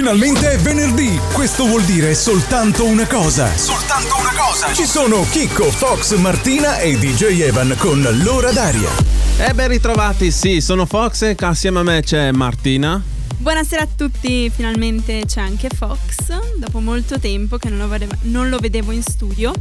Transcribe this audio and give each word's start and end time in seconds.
Finalmente 0.00 0.52
è 0.52 0.56
venerdì! 0.56 1.20
Questo 1.34 1.66
vuol 1.66 1.82
dire 1.82 2.14
soltanto 2.14 2.86
una 2.86 3.06
cosa. 3.06 3.54
Soltanto 3.54 4.16
una 4.18 4.32
cosa! 4.34 4.72
Ci 4.72 4.86
sono 4.86 5.26
Chicco, 5.28 5.64
Fox, 5.64 6.16
Martina 6.16 6.78
e 6.78 6.96
DJ 6.96 7.40
Evan 7.42 7.74
con 7.76 8.00
l'ora 8.22 8.50
d'aria. 8.50 8.88
E 9.36 9.52
ben 9.52 9.68
ritrovati, 9.68 10.30
sì, 10.30 10.62
sono 10.62 10.86
Fox 10.86 11.20
e 11.20 11.36
assieme 11.38 11.80
a 11.80 11.82
me 11.82 12.00
c'è 12.00 12.32
Martina. 12.32 12.98
Buonasera 13.36 13.82
a 13.82 13.88
tutti, 13.94 14.48
finalmente 14.48 15.24
c'è 15.26 15.42
anche 15.42 15.68
Fox, 15.68 16.32
dopo 16.56 16.80
molto 16.80 17.20
tempo 17.20 17.58
che 17.58 17.68
non 17.68 17.80
lo, 17.80 17.88
vedevo, 17.88 18.14
non 18.22 18.48
lo 18.48 18.56
vedevo 18.56 18.92
in 18.92 19.02
studio. 19.02 19.52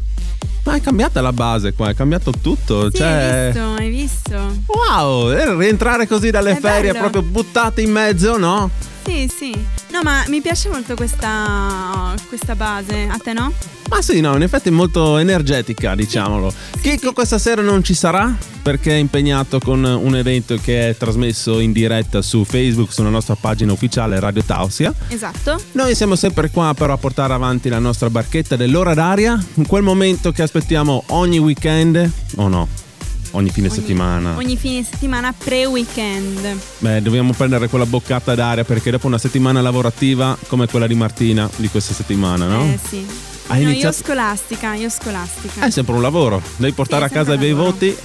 Ma 0.64 0.76
è 0.76 0.80
cambiata 0.80 1.20
la 1.20 1.34
base 1.34 1.74
qua, 1.74 1.90
è 1.90 1.94
cambiato 1.94 2.32
tutto. 2.32 2.90
Sì, 2.90 2.96
cioè... 2.96 3.08
hai 3.08 3.52
visto, 3.52 3.74
hai 3.74 3.90
visto. 3.90 4.64
Wow, 4.68 5.32
e 5.32 5.56
rientrare 5.58 6.08
così 6.08 6.30
dalle 6.30 6.52
È 6.52 6.60
ferie 6.62 6.94
bello. 6.94 7.10
proprio 7.10 7.24
buttate 7.24 7.82
in 7.82 7.92
mezzo, 7.92 8.38
no? 8.38 8.72
Sì, 9.10 9.28
sì. 9.36 9.66
No, 9.92 10.02
ma 10.04 10.24
mi 10.28 10.40
piace 10.40 10.70
molto 10.70 10.94
questa, 10.94 12.14
questa 12.28 12.54
base, 12.54 13.08
a 13.10 13.18
te 13.18 13.34
no? 13.34 13.52
Ma 13.90 14.04
sì, 14.04 14.22
no, 14.22 14.36
in 14.36 14.44
effetti 14.44 14.70
è 14.70 14.72
molto 14.72 15.18
energetica, 15.18 15.96
diciamolo. 15.96 16.54
Chicco 16.80 17.12
questa 17.12 17.40
sera 17.40 17.64
non 17.64 17.84
ci 17.84 17.96
sarà 17.96 18.38
perché 18.62 18.92
è 18.92 18.98
impegnato 18.98 19.58
con 19.58 19.84
un 19.84 20.16
evento 20.16 20.58
che 20.62 20.90
è 20.90 20.96
trasmesso 20.96 21.60
in 21.60 21.72
diretta 21.72 22.22
su 22.22 22.44
Facebook, 22.44 22.94
sulla 22.94 23.10
nostra 23.10 23.34
pagina 23.34 23.72
ufficiale 23.72 24.20
Radio 24.20 24.44
Tausia. 24.44 24.94
Esatto. 25.08 25.60
Noi 25.72 25.96
siamo 25.96 26.16
sempre 26.16 26.52
qua 26.52 26.76
però 26.78 26.94
a 26.94 26.98
portare 26.98 27.34
avanti 27.34 27.68
la 27.68 27.80
nostra 27.80 28.12
barchetta 28.12 28.56
dell'ora 28.56 28.94
d'aria, 28.94 29.44
in 29.56 29.66
quel 29.66 29.82
momento 29.82 30.32
che 30.32 30.44
aspettiamo 30.44 31.06
ogni 31.08 31.40
weekend, 31.40 32.12
o 32.36 32.48
no? 32.48 32.89
Ogni 33.32 33.50
fine 33.52 33.68
Ogni- 33.68 33.76
settimana. 33.76 34.36
Ogni 34.38 34.58
fine 34.58 34.84
settimana 34.84 35.34
pre-weekend. 35.38 36.58
Beh, 36.80 37.02
dobbiamo 37.02 37.34
prendere 37.34 37.68
quella 37.68 37.86
boccata 37.86 38.34
d'aria 38.36 38.64
perché 38.64 38.90
dopo 38.92 39.08
una 39.08 39.18
settimana 39.20 39.62
lavorativa 39.62 40.38
come 40.48 40.68
quella 40.68 40.88
di 40.88 40.96
Martina 40.96 41.50
di 41.56 41.70
questa 41.70 41.94
settimana, 41.94 42.48
no? 42.48 42.64
Eh 42.64 42.80
sì. 42.88 43.06
Hai 43.48 43.64
no, 43.64 43.70
iniziato- 43.70 43.96
io 43.98 44.04
scolastica, 44.04 44.74
io 44.76 44.90
scolastica. 44.90 45.66
È 45.66 45.70
sempre 45.70 45.94
un 45.96 46.02
lavoro, 46.02 46.42
devi 46.58 46.74
portare 46.74 47.08
Sì, 47.08 47.14
a 47.14 47.16
casa 47.16 47.34
i 47.34 47.38
bei 47.38 47.54
voti. 47.54 47.96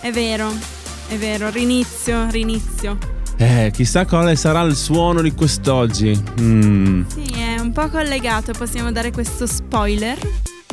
È 0.00 0.10
vero, 0.10 0.52
è 1.08 1.16
vero, 1.16 1.50
rinizio, 1.50 2.28
rinizio. 2.30 2.98
Eh, 3.36 3.70
chissà 3.72 4.04
quale 4.06 4.34
sarà 4.34 4.62
il 4.62 4.74
suono 4.74 5.20
di 5.20 5.32
quest'oggi. 5.32 6.20
Mm. 6.40 7.02
Sì, 7.06 7.32
è 7.36 7.60
un 7.60 7.70
po' 7.72 7.88
collegato, 7.88 8.52
possiamo 8.52 8.90
dare 8.90 9.12
questo 9.12 9.46
spoiler. 9.46 10.18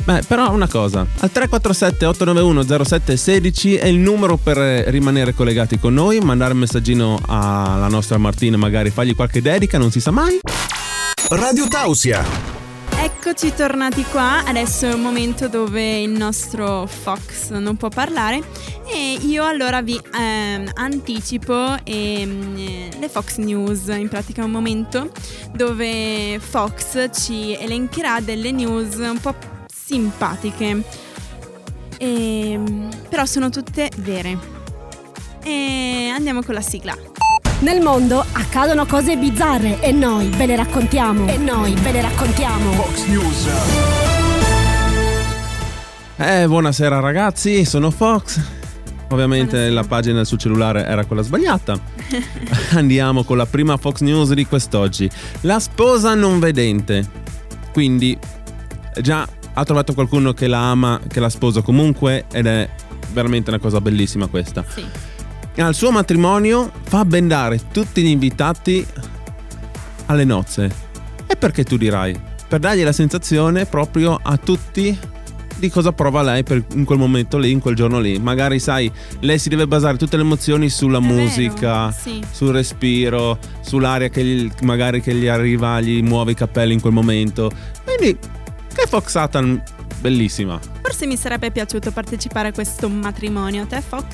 Beh, 0.06 0.22
però 0.22 0.52
una 0.52 0.68
cosa, 0.68 1.00
al 1.00 1.32
347 1.32 2.06
891 2.06 2.84
0716 2.84 3.74
è 3.74 3.86
il 3.86 3.98
numero 3.98 4.36
per 4.36 4.56
eh, 4.56 4.88
rimanere 4.88 5.34
collegati 5.34 5.80
con 5.80 5.94
noi, 5.94 6.20
mandare 6.20 6.52
un 6.52 6.60
messaggino 6.60 7.18
alla 7.26 7.88
nostra 7.88 8.16
Martina, 8.16 8.56
magari 8.56 8.90
fargli 8.90 9.16
qualche 9.16 9.42
dedica, 9.42 9.78
non 9.78 9.90
si 9.90 9.98
sa 9.98 10.12
mai. 10.12 10.38
Radio 11.30 11.66
Tausia. 11.66 12.24
Eccoci 12.98 13.52
tornati 13.52 14.04
qua, 14.04 14.44
adesso 14.44 14.86
è 14.86 14.94
un 14.94 15.02
momento 15.02 15.48
dove 15.48 16.00
il 16.00 16.10
nostro 16.10 16.86
Fox 16.86 17.50
non 17.50 17.76
può 17.76 17.88
parlare 17.88 18.40
e 18.86 19.18
io 19.22 19.44
allora 19.44 19.82
vi 19.82 20.00
ehm, 20.16 20.70
anticipo 20.74 21.74
ehm, 21.82 22.54
eh, 22.56 22.88
le 22.96 23.08
Fox 23.08 23.38
News, 23.38 23.88
in 23.88 24.08
pratica 24.08 24.42
è 24.42 24.44
un 24.44 24.52
momento 24.52 25.10
dove 25.52 26.38
Fox 26.38 27.10
ci 27.12 27.56
elencherà 27.58 28.20
delle 28.20 28.52
news 28.52 28.94
un 28.94 29.18
po' 29.20 29.54
simpatiche, 29.86 30.82
Ehm, 31.98 32.90
però 33.08 33.24
sono 33.24 33.48
tutte 33.48 33.90
vere. 33.98 34.36
E 35.42 36.10
andiamo 36.14 36.42
con 36.42 36.54
la 36.54 36.60
sigla. 36.60 36.94
Nel 37.60 37.80
mondo 37.80 38.22
accadono 38.32 38.84
cose 38.84 39.16
bizzarre 39.16 39.80
e 39.80 39.92
noi 39.92 40.28
ve 40.28 40.44
le 40.44 40.56
raccontiamo. 40.56 41.26
E 41.26 41.38
noi 41.38 41.72
ve 41.74 41.92
le 41.92 42.02
raccontiamo. 42.02 42.70
Fox 42.72 43.06
News. 43.06 43.48
Eh, 46.18 46.46
buonasera 46.46 47.00
ragazzi, 47.00 47.64
sono 47.64 47.90
Fox. 47.90 48.40
Ovviamente 49.10 49.52
Buonasera. 49.52 49.74
la 49.80 49.86
pagina 49.86 50.24
sul 50.24 50.36
cellulare 50.38 50.84
era 50.84 51.04
quella 51.06 51.22
sbagliata. 51.22 51.78
Andiamo 52.76 53.24
con 53.24 53.38
la 53.38 53.46
prima 53.46 53.78
Fox 53.78 54.00
News 54.00 54.32
di 54.34 54.44
quest'oggi. 54.44 55.08
La 55.42 55.58
sposa 55.60 56.14
non 56.14 56.40
vedente. 56.40 57.08
Quindi 57.72 58.18
già 59.00 59.26
ha 59.58 59.64
trovato 59.64 59.94
qualcuno 59.94 60.34
che 60.34 60.46
la 60.48 60.70
ama, 60.70 61.00
che 61.08 61.18
la 61.18 61.30
sposa 61.30 61.62
comunque 61.62 62.26
ed 62.30 62.46
è 62.46 62.68
veramente 63.12 63.48
una 63.48 63.58
cosa 63.58 63.80
bellissima 63.80 64.26
questa. 64.26 64.62
Sì. 64.68 64.84
Al 65.62 65.74
suo 65.74 65.90
matrimonio 65.90 66.70
fa 66.82 67.06
bendare 67.06 67.58
tutti 67.72 68.02
gli 68.02 68.08
invitati 68.08 68.86
alle 70.06 70.24
nozze. 70.24 70.70
E 71.26 71.36
perché 71.36 71.64
tu 71.64 71.78
dirai? 71.78 72.14
Per 72.46 72.58
dargli 72.60 72.82
la 72.82 72.92
sensazione 72.92 73.64
proprio 73.64 74.18
a 74.22 74.36
tutti 74.36 74.96
di 75.58 75.70
cosa 75.70 75.92
prova 75.92 76.20
lei 76.20 76.42
per- 76.42 76.62
in 76.74 76.84
quel 76.84 76.98
momento 76.98 77.38
lì, 77.38 77.50
in 77.50 77.60
quel 77.60 77.74
giorno 77.74 77.98
lì. 77.98 78.18
Magari 78.18 78.58
sai, 78.58 78.92
lei 79.20 79.38
si 79.38 79.48
deve 79.48 79.66
basare 79.66 79.96
tutte 79.96 80.16
le 80.16 80.22
emozioni 80.22 80.68
sulla 80.68 80.98
È 80.98 81.00
vero, 81.00 81.14
musica, 81.14 81.90
sì. 81.90 82.22
sul 82.30 82.52
respiro, 82.52 83.38
sull'aria 83.62 84.10
che 84.10 84.22
gli- 84.22 84.50
magari 84.64 85.00
che 85.00 85.14
gli 85.14 85.26
arriva, 85.26 85.80
gli 85.80 86.02
muove 86.02 86.32
i 86.32 86.34
capelli 86.34 86.74
in 86.74 86.80
quel 86.82 86.92
momento. 86.92 87.50
Quindi, 87.82 88.18
che 88.76 88.86
Fox 88.86 89.08
Satan 89.08 89.62
bellissima. 90.00 90.60
Forse 90.82 91.06
mi 91.06 91.16
sarebbe 91.16 91.50
piaciuto 91.50 91.90
partecipare 91.90 92.48
a 92.48 92.52
questo 92.52 92.88
matrimonio. 92.88 93.62
A 93.62 93.66
te, 93.66 93.80
Fox? 93.80 94.04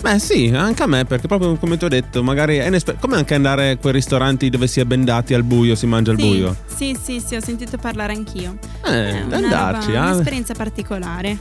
Beh 0.00 0.18
sì, 0.18 0.50
anche 0.54 0.82
a 0.82 0.86
me, 0.86 1.04
perché 1.04 1.26
proprio 1.26 1.56
come 1.56 1.76
ti 1.76 1.84
ho 1.84 1.88
detto, 1.88 2.22
magari 2.22 2.56
è 2.56 2.66
inesper- 2.66 2.98
come 2.98 3.16
anche 3.16 3.34
andare 3.34 3.70
a 3.70 3.76
quei 3.76 3.92
ristoranti 3.92 4.48
dove 4.48 4.66
si 4.66 4.80
è 4.80 4.84
bendati 4.84 5.34
al 5.34 5.42
buio, 5.42 5.74
si 5.74 5.86
mangia 5.86 6.12
al 6.12 6.18
sì, 6.18 6.26
buio. 6.26 6.56
Sì, 6.74 6.96
sì, 7.02 7.20
sì, 7.24 7.34
ho 7.34 7.40
sentito 7.42 7.76
parlare 7.76 8.14
anch'io. 8.14 8.56
Eh, 8.84 9.18
È 9.18 9.22
una 9.22 9.36
andarci, 9.36 9.92
roba- 9.92 10.06
eh. 10.08 10.10
un'esperienza 10.12 10.54
particolare. 10.54 11.38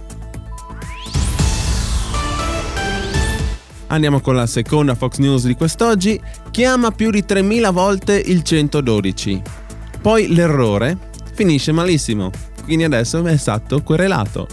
Andiamo 3.87 4.19
con 4.19 4.35
la 4.35 4.45
seconda 4.45 4.93
Fox 4.93 5.17
News 5.17 5.45
di 5.45 5.55
quest'oggi. 5.55 6.19
Chiama 6.51 6.91
più 6.91 7.09
di 7.09 7.25
3000 7.25 7.71
volte 7.71 8.21
il 8.23 8.43
112. 8.43 9.41
Poi 10.01 10.33
l'errore 10.33 11.08
finisce 11.39 11.71
malissimo. 11.71 12.31
Quindi 12.65 12.83
adesso 12.83 13.23
è 13.23 13.37
stato 13.37 13.81
querelato. 13.81 14.45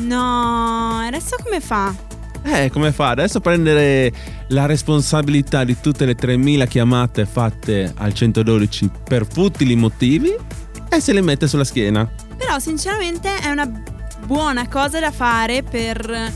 No, 0.00 0.98
adesso 0.98 1.36
come 1.42 1.58
fa? 1.58 1.94
Eh, 2.42 2.70
come 2.70 2.92
fa? 2.92 3.10
Adesso 3.10 3.40
prendere 3.40 4.12
la 4.48 4.66
responsabilità 4.66 5.64
di 5.64 5.80
tutte 5.80 6.04
le 6.04 6.14
3000 6.14 6.66
chiamate 6.66 7.24
fatte 7.24 7.94
al 7.96 8.12
112 8.12 8.90
per 9.04 9.26
futili 9.26 9.74
motivi 9.74 10.36
e 10.90 11.00
se 11.00 11.14
le 11.14 11.22
mette 11.22 11.48
sulla 11.48 11.64
schiena. 11.64 12.06
Però 12.36 12.58
sinceramente 12.58 13.38
è 13.38 13.48
una 13.48 13.66
buona 14.26 14.68
cosa 14.68 15.00
da 15.00 15.10
fare 15.10 15.62
per, 15.62 16.30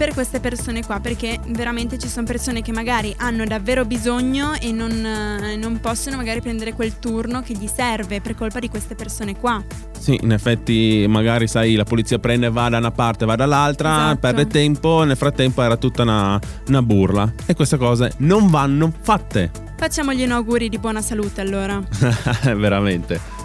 per 0.00 0.14
queste 0.14 0.40
persone 0.40 0.82
qua, 0.82 0.98
perché 0.98 1.38
veramente 1.48 1.98
ci 1.98 2.08
sono 2.08 2.24
persone 2.24 2.62
che 2.62 2.72
magari 2.72 3.14
hanno 3.18 3.44
davvero 3.44 3.84
bisogno 3.84 4.54
e 4.58 4.72
non, 4.72 4.90
eh, 4.90 5.56
non 5.56 5.78
possono 5.78 6.16
magari 6.16 6.40
prendere 6.40 6.72
quel 6.72 6.98
turno 6.98 7.42
che 7.42 7.52
gli 7.52 7.66
serve 7.66 8.22
per 8.22 8.34
colpa 8.34 8.60
di 8.60 8.70
queste 8.70 8.94
persone 8.94 9.36
qua. 9.36 9.62
Sì, 9.98 10.18
in 10.22 10.32
effetti 10.32 11.04
magari 11.06 11.46
sai 11.46 11.74
la 11.74 11.84
polizia 11.84 12.18
prende 12.18 12.46
e 12.46 12.50
va 12.50 12.70
da 12.70 12.78
una 12.78 12.92
parte, 12.92 13.26
va 13.26 13.36
dall'altra, 13.36 13.94
Esatto. 13.94 14.18
perde 14.20 14.46
tempo, 14.46 15.02
nel 15.02 15.18
frattempo 15.18 15.60
era 15.62 15.76
tutta 15.76 16.00
una, 16.00 16.40
una 16.68 16.80
burla 16.80 17.30
e 17.44 17.54
queste 17.54 17.76
cose 17.76 18.14
non 18.20 18.48
vanno 18.48 18.90
fatte. 19.02 19.50
Facciamogli 19.76 20.22
un 20.22 20.30
auguri 20.30 20.70
di 20.70 20.78
buona 20.78 21.02
salute 21.02 21.42
allora. 21.42 21.78
Veramente. 22.56 23.39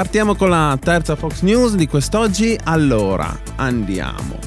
Partiamo 0.00 0.34
con 0.34 0.48
la 0.48 0.78
terza 0.80 1.14
Fox 1.14 1.42
News 1.42 1.74
di 1.74 1.86
quest'oggi. 1.86 2.58
Allora, 2.64 3.38
andiamo. 3.56 4.38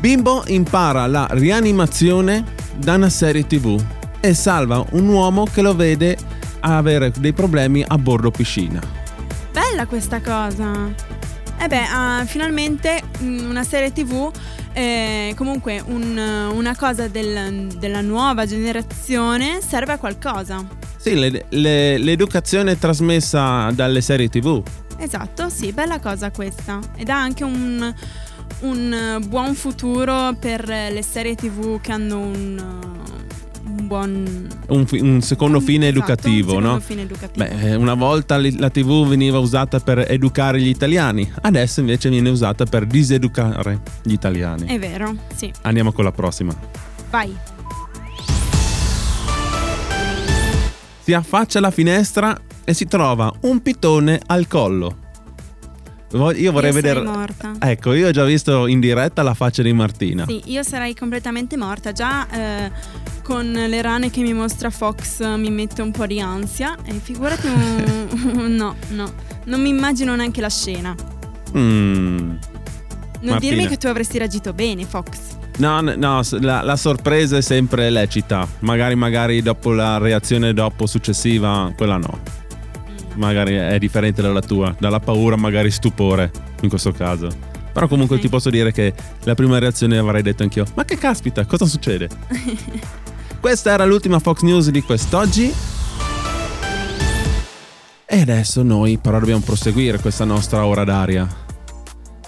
Bimbo 0.00 0.44
impara 0.46 1.06
la 1.06 1.26
rianimazione 1.32 2.42
da 2.74 2.94
una 2.94 3.10
serie 3.10 3.46
TV 3.46 3.78
e 4.18 4.32
salva 4.32 4.82
un 4.92 5.08
uomo 5.08 5.44
che 5.44 5.60
lo 5.60 5.76
vede 5.76 6.16
avere 6.60 7.12
dei 7.18 7.34
problemi 7.34 7.84
a 7.86 7.98
bordo 7.98 8.30
piscina. 8.30 8.80
Bella 9.52 9.84
questa 9.84 10.22
cosa. 10.22 10.88
E 11.58 11.68
beh, 11.68 11.84
ah, 11.92 12.24
finalmente 12.24 13.02
mm, 13.20 13.50
una 13.50 13.62
serie 13.62 13.92
tv, 13.92 14.30
eh, 14.76 15.32
comunque 15.36 15.82
un- 15.86 16.18
una 16.52 16.76
cosa 16.76 17.08
del- 17.08 17.68
della 17.78 18.02
nuova 18.02 18.44
generazione 18.44 19.60
serve 19.66 19.92
a 19.92 19.98
qualcosa. 19.98 20.62
Sì, 20.98 21.14
le- 21.14 21.46
le- 21.48 21.96
l'educazione 21.96 22.72
è 22.72 22.76
trasmessa 22.78 23.70
dalle 23.72 24.02
serie 24.02 24.28
TV. 24.28 24.62
Esatto, 24.98 25.48
sì, 25.48 25.72
bella 25.72 25.98
cosa 25.98 26.30
questa. 26.30 26.78
Ed 26.94 27.08
ha 27.08 27.18
anche 27.18 27.42
un, 27.42 27.94
un, 28.60 29.24
buon 29.26 29.54
futuro 29.54 30.34
per 30.38 30.68
le 30.68 31.02
serie 31.02 31.34
tv 31.34 31.80
che 31.80 31.92
hanno 31.92 32.18
un, 32.20 32.62
un 33.78 33.86
buon... 33.86 34.48
Un, 34.68 34.86
fi- 34.86 35.00
un 35.00 35.20
secondo 35.20 35.60
fine 35.60 35.88
Esatto, 35.88 35.98
educativo, 35.98 36.52
un 36.52 36.58
secondo 36.58 36.72
no? 36.72 36.80
fine 36.80 37.02
educativo. 37.02 37.44
Beh, 37.44 37.70
eh, 37.70 37.74
una 37.74 37.94
volta 37.94 38.38
la 38.38 38.70
TV 38.70 39.06
veniva 39.06 39.38
usata 39.38 39.80
per 39.80 40.04
educare 40.10 40.60
gli 40.60 40.68
italiani, 40.68 41.30
adesso 41.42 41.80
invece 41.80 42.08
viene 42.08 42.28
usata 42.30 42.64
per 42.64 42.86
diseducare 42.86 43.80
gli 44.02 44.12
italiani. 44.12 44.66
È 44.66 44.78
vero, 44.78 45.14
sì. 45.34 45.52
Andiamo 45.62 45.92
con 45.92 46.04
la 46.04 46.12
prossima. 46.12 46.54
Vai. 47.10 47.34
si 51.06 51.12
affaccia 51.12 51.58
alla 51.58 51.70
finestra 51.70 52.36
e 52.64 52.74
si 52.74 52.86
trova 52.86 53.32
un 53.42 53.62
pitone 53.62 54.20
al 54.26 54.48
collo. 54.48 55.05
Io 56.12 56.52
vorrei 56.52 56.70
Io 56.70 56.74
vedere. 56.74 57.02
morta. 57.02 57.52
Ecco, 57.58 57.92
io 57.92 58.08
ho 58.08 58.10
già 58.12 58.24
visto 58.24 58.66
in 58.66 58.78
diretta 58.80 59.22
la 59.22 59.34
faccia 59.34 59.62
di 59.62 59.72
Martina. 59.72 60.24
Sì, 60.26 60.40
io 60.46 60.62
sarei 60.62 60.94
completamente 60.94 61.56
morta. 61.56 61.92
Già 61.92 62.28
eh, 62.30 62.70
con 63.22 63.50
le 63.50 63.82
rane 63.82 64.10
che 64.10 64.22
mi 64.22 64.32
mostra 64.32 64.70
Fox 64.70 65.20
mi 65.36 65.50
mette 65.50 65.82
un 65.82 65.90
po' 65.90 66.06
di 66.06 66.20
ansia. 66.20 66.76
E 66.84 66.92
figurati 66.92 67.46
un... 67.48 68.54
no, 68.54 68.76
no. 68.88 69.12
Non 69.44 69.60
mi 69.60 69.68
immagino 69.68 70.14
neanche 70.14 70.40
la 70.40 70.50
scena. 70.50 70.94
Mm. 71.56 72.16
Non 72.18 72.38
Martina. 73.20 73.38
dirmi 73.38 73.66
che 73.66 73.76
tu 73.76 73.88
avresti 73.88 74.18
reagito 74.18 74.52
bene, 74.52 74.84
Fox. 74.84 75.34
No, 75.58 75.80
no, 75.80 76.20
la, 76.40 76.62
la 76.62 76.76
sorpresa 76.76 77.38
è 77.38 77.40
sempre 77.40 77.88
lecita. 77.90 78.46
Magari, 78.60 78.94
magari 78.94 79.42
dopo 79.42 79.72
la 79.72 79.98
reazione 79.98 80.52
dopo 80.52 80.86
successiva, 80.86 81.72
quella 81.76 81.96
no. 81.96 82.44
Magari 83.16 83.54
è 83.54 83.78
differente 83.78 84.22
dalla 84.22 84.40
tua. 84.40 84.74
Dalla 84.78 85.00
paura, 85.00 85.36
magari 85.36 85.70
stupore, 85.70 86.30
in 86.62 86.68
questo 86.68 86.92
caso. 86.92 87.28
Però 87.72 87.88
comunque 87.88 88.16
Ok. 88.16 88.22
ti 88.22 88.28
posso 88.28 88.48
dire 88.50 88.72
che 88.72 88.94
la 89.24 89.34
prima 89.34 89.58
reazione 89.58 89.98
avrei 89.98 90.22
detto 90.22 90.42
anch'io. 90.42 90.64
Ma 90.74 90.84
che 90.84 90.96
caspita, 90.96 91.44
cosa 91.44 91.66
succede? 91.66 92.08
Questa 93.40 93.70
era 93.72 93.84
l'ultima 93.84 94.18
Fox 94.18 94.40
News 94.40 94.70
di 94.70 94.82
quest'oggi. 94.82 95.52
E 98.08 98.20
adesso 98.20 98.62
noi 98.62 98.98
però 98.98 99.18
dobbiamo 99.18 99.42
proseguire 99.44 99.98
questa 99.98 100.24
nostra 100.24 100.64
ora 100.64 100.84
d'aria. 100.84 101.28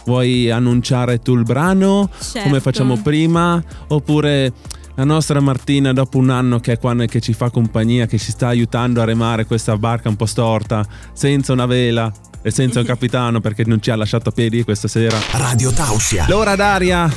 Vuoi 0.05 0.51
annunciare 0.51 1.19
tu 1.21 1.35
il 1.37 1.43
brano 1.45 2.09
come 2.11 2.43
Certo. 2.45 2.61
facciamo 2.61 2.97
prima? 3.01 3.63
Oppure 3.89 4.53
la 4.99 5.05
nostra 5.05 5.39
Martina 5.39 5.93
dopo 5.93 6.19
un 6.19 6.29
anno 6.29 6.59
che 6.59 6.73
è 6.73 6.79
qua 6.79 6.93
che 7.05 7.21
ci 7.21 7.33
fa 7.33 7.51
compagnia, 7.51 8.07
che 8.07 8.19
ci 8.19 8.33
sta 8.33 8.49
aiutando 8.49 9.01
a 9.01 9.05
remare 9.05 9.47
questa 9.47 9.77
barca 9.77 10.09
un 10.09 10.17
po' 10.17 10.27
storta, 10.27 10.85
senza 11.13 11.53
una 11.53 11.67
vela 11.67 12.13
e 12.43 12.51
senza 12.51 12.81
un 12.81 12.85
capitano 12.87 13.41
perché 13.41 13.65
non 13.65 13.81
ci 13.81 13.93
ha 13.93 13.97
lasciato 13.97 14.31
a 14.31 14.33
piedi 14.33 14.65
questa 14.65 14.89
sera? 14.89 15.17
Radio 15.33 15.71
Tausia. 15.71 16.27
L'ora 16.29 16.57
d'aria. 16.57 17.09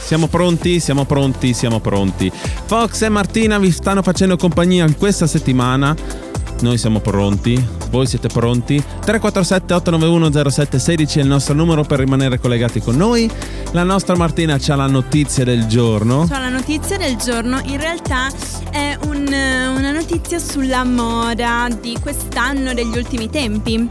Siamo 0.00 0.26
pronti? 0.26 0.80
Siamo 0.80 1.04
pronti? 1.04 1.54
Siamo 1.54 1.78
pronti. 1.78 2.28
Fox 2.64 3.02
e 3.02 3.08
Martina 3.08 3.58
vi 3.58 3.70
stanno 3.70 4.02
facendo 4.02 4.36
compagnia 4.36 4.92
questa 4.94 5.28
settimana. 5.28 6.27
Noi 6.60 6.76
siamo 6.76 6.98
pronti. 7.00 7.54
Voi 7.90 8.06
siete 8.06 8.26
pronti? 8.28 8.76
347 8.76 9.74
891 9.74 10.50
0716 10.50 11.18
è 11.18 11.22
il 11.22 11.28
nostro 11.28 11.54
numero 11.54 11.84
per 11.84 12.00
rimanere 12.00 12.40
collegati 12.40 12.80
con 12.80 12.96
noi. 12.96 13.30
La 13.72 13.84
nostra 13.84 14.16
Martina 14.16 14.56
c'ha 14.58 14.74
la 14.74 14.86
notizia 14.88 15.44
del 15.44 15.66
giorno. 15.66 16.26
Cioè, 16.26 16.38
la 16.40 16.48
notizia 16.48 16.96
del 16.98 17.16
giorno 17.16 17.60
in 17.64 17.78
realtà 17.78 18.28
è 18.70 18.98
un- 19.04 19.26
una 19.28 19.92
notizia 19.92 20.38
sulla 20.40 20.84
moda 20.84 21.68
di 21.80 21.96
quest'anno, 22.02 22.74
degli 22.74 22.96
ultimi 22.96 23.30
tempi. 23.30 23.86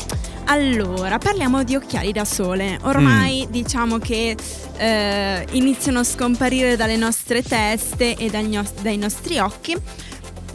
Allora, 0.49 1.17
parliamo 1.17 1.63
di 1.63 1.75
occhiali 1.75 2.11
da 2.11 2.23
sole. 2.25 2.77
Ormai 2.83 3.45
Mm. 3.47 3.51
diciamo 3.51 3.97
che 3.97 4.35
eh, 4.79 5.45
iniziano 5.51 5.99
a 5.99 6.03
scomparire 6.03 6.75
dalle 6.75 6.97
nostre 6.97 7.41
teste 7.41 8.15
e 8.15 8.29
dai 8.29 8.97
nostri 8.97 9.39
occhi. 9.39 9.75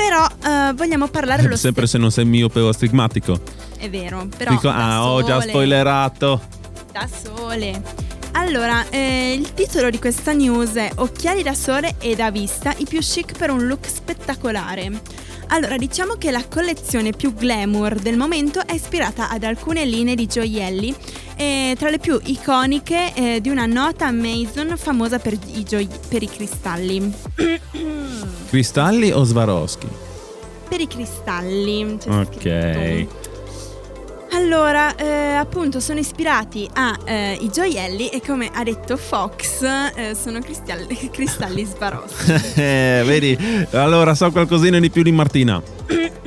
Però 0.05 0.27
eh, 0.45 0.73
vogliamo 0.75 1.07
parlare 1.07 1.47
lo 1.47 1.55
Sempre 1.57 1.87
se 1.87 1.97
non 1.97 2.11
sei 2.11 2.25
miope 2.25 2.59
o 2.59 2.69
astigmatico. 2.69 3.41
È 3.79 3.89
vero, 3.89 4.27
però. 4.37 4.51
Dico, 4.51 4.69
da 4.69 4.97
ah, 4.97 5.07
ho 5.07 5.23
già 5.23 5.39
sole. 5.39 5.49
spoilerato. 5.49 6.41
Da 6.91 7.07
sole. 7.07 7.83
Allora, 8.33 8.89
eh, 8.89 9.35
il 9.35 9.55
titolo 9.55 9.91
di 9.91 9.99
questa 10.01 10.33
news 10.33 10.73
è 10.73 10.91
Occhiali 10.97 11.43
da 11.43 11.55
sole 11.55 11.95
e 11.99 12.17
da 12.17 12.33
vista, 12.33 12.75
i 12.79 12.85
più 12.85 12.99
chic 12.99 13.37
per 13.37 13.51
un 13.51 13.67
look 13.67 13.87
spettacolare. 13.87 14.91
Allora, 15.49 15.77
diciamo 15.77 16.15
che 16.15 16.31
la 16.31 16.45
collezione 16.49 17.13
più 17.13 17.35
glamour 17.35 17.97
del 17.97 18.17
momento 18.17 18.67
è 18.67 18.73
ispirata 18.73 19.29
ad 19.29 19.45
alcune 19.45 19.85
linee 19.85 20.15
di 20.15 20.27
gioielli, 20.27 20.95
eh, 21.37 21.75
tra 21.79 21.91
le 21.91 21.99
più 21.99 22.19
iconiche 22.25 23.13
eh, 23.15 23.41
di 23.41 23.49
una 23.49 23.67
nota 23.67 24.11
Mason 24.11 24.75
famosa 24.77 25.19
per 25.19 25.37
i, 25.55 25.63
gioi- 25.65 25.89
per 26.09 26.23
i 26.23 26.29
cristalli. 26.29 27.13
Cristalli 28.49 29.11
o 29.11 29.25
Swarovski? 29.25 29.89
per 30.73 30.81
i 30.81 30.87
cristalli. 30.87 31.99
c'è 31.99 32.09
Ok. 32.09 33.07
Allora, 34.35 34.95
eh, 34.97 35.35
appunto, 35.35 35.81
sono 35.81 35.99
ispirati 35.99 36.67
ai 36.73 37.51
gioielli 37.53 38.09
e 38.09 38.23
come 38.25 38.51
ha 38.51 38.63
detto 38.63 38.97
Fox, 38.97 39.63
eh, 39.95 40.15
sono 40.15 40.41
cristalli, 40.41 40.97
cristalli 41.13 41.67
Swarovski. 41.67 42.33
Eh, 42.63 43.03
Vedi? 43.05 43.39
Allora 43.73 44.15
so 44.15 44.31
qualcosina 44.31 44.81
di 44.81 44.89
più 44.89 45.03
di 45.03 45.13
Martina. 45.13 45.61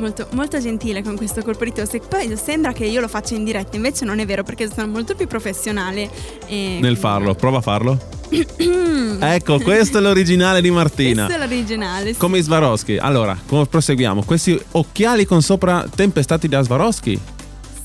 molto, 0.00 0.26
molto 0.30 0.58
gentile 0.58 1.02
con 1.02 1.16
questo 1.16 1.42
colpo 1.42 1.64
di 1.64 1.72
tosse. 1.72 2.00
Poi 2.00 2.36
sembra 2.36 2.72
che 2.72 2.84
io 2.84 3.00
lo 3.00 3.08
faccia 3.08 3.34
in 3.34 3.44
diretta, 3.44 3.76
invece 3.76 4.04
non 4.04 4.18
è 4.18 4.26
vero 4.26 4.42
perché 4.42 4.68
sono 4.72 4.88
molto 4.88 5.14
più 5.14 5.26
professionale. 5.26 6.10
Nel 6.48 6.96
farlo, 6.96 7.34
prova 7.34 7.58
a 7.58 7.60
farlo. 7.60 7.98
ecco, 9.20 9.58
questo 9.58 9.98
è 9.98 10.00
l'originale 10.00 10.60
di 10.60 10.70
Martina. 10.70 11.26
Questo 11.26 11.42
è 11.42 11.46
l'originale. 11.46 12.12
sì. 12.12 12.18
Come 12.18 12.38
i 12.38 12.42
Swarovski. 12.42 12.96
Allora, 12.96 13.38
proseguiamo? 13.68 14.22
Questi 14.24 14.60
occhiali 14.72 15.24
con 15.24 15.42
sopra 15.42 15.86
tempestati 15.94 16.48
da 16.48 16.62
Swarovski. 16.62 17.20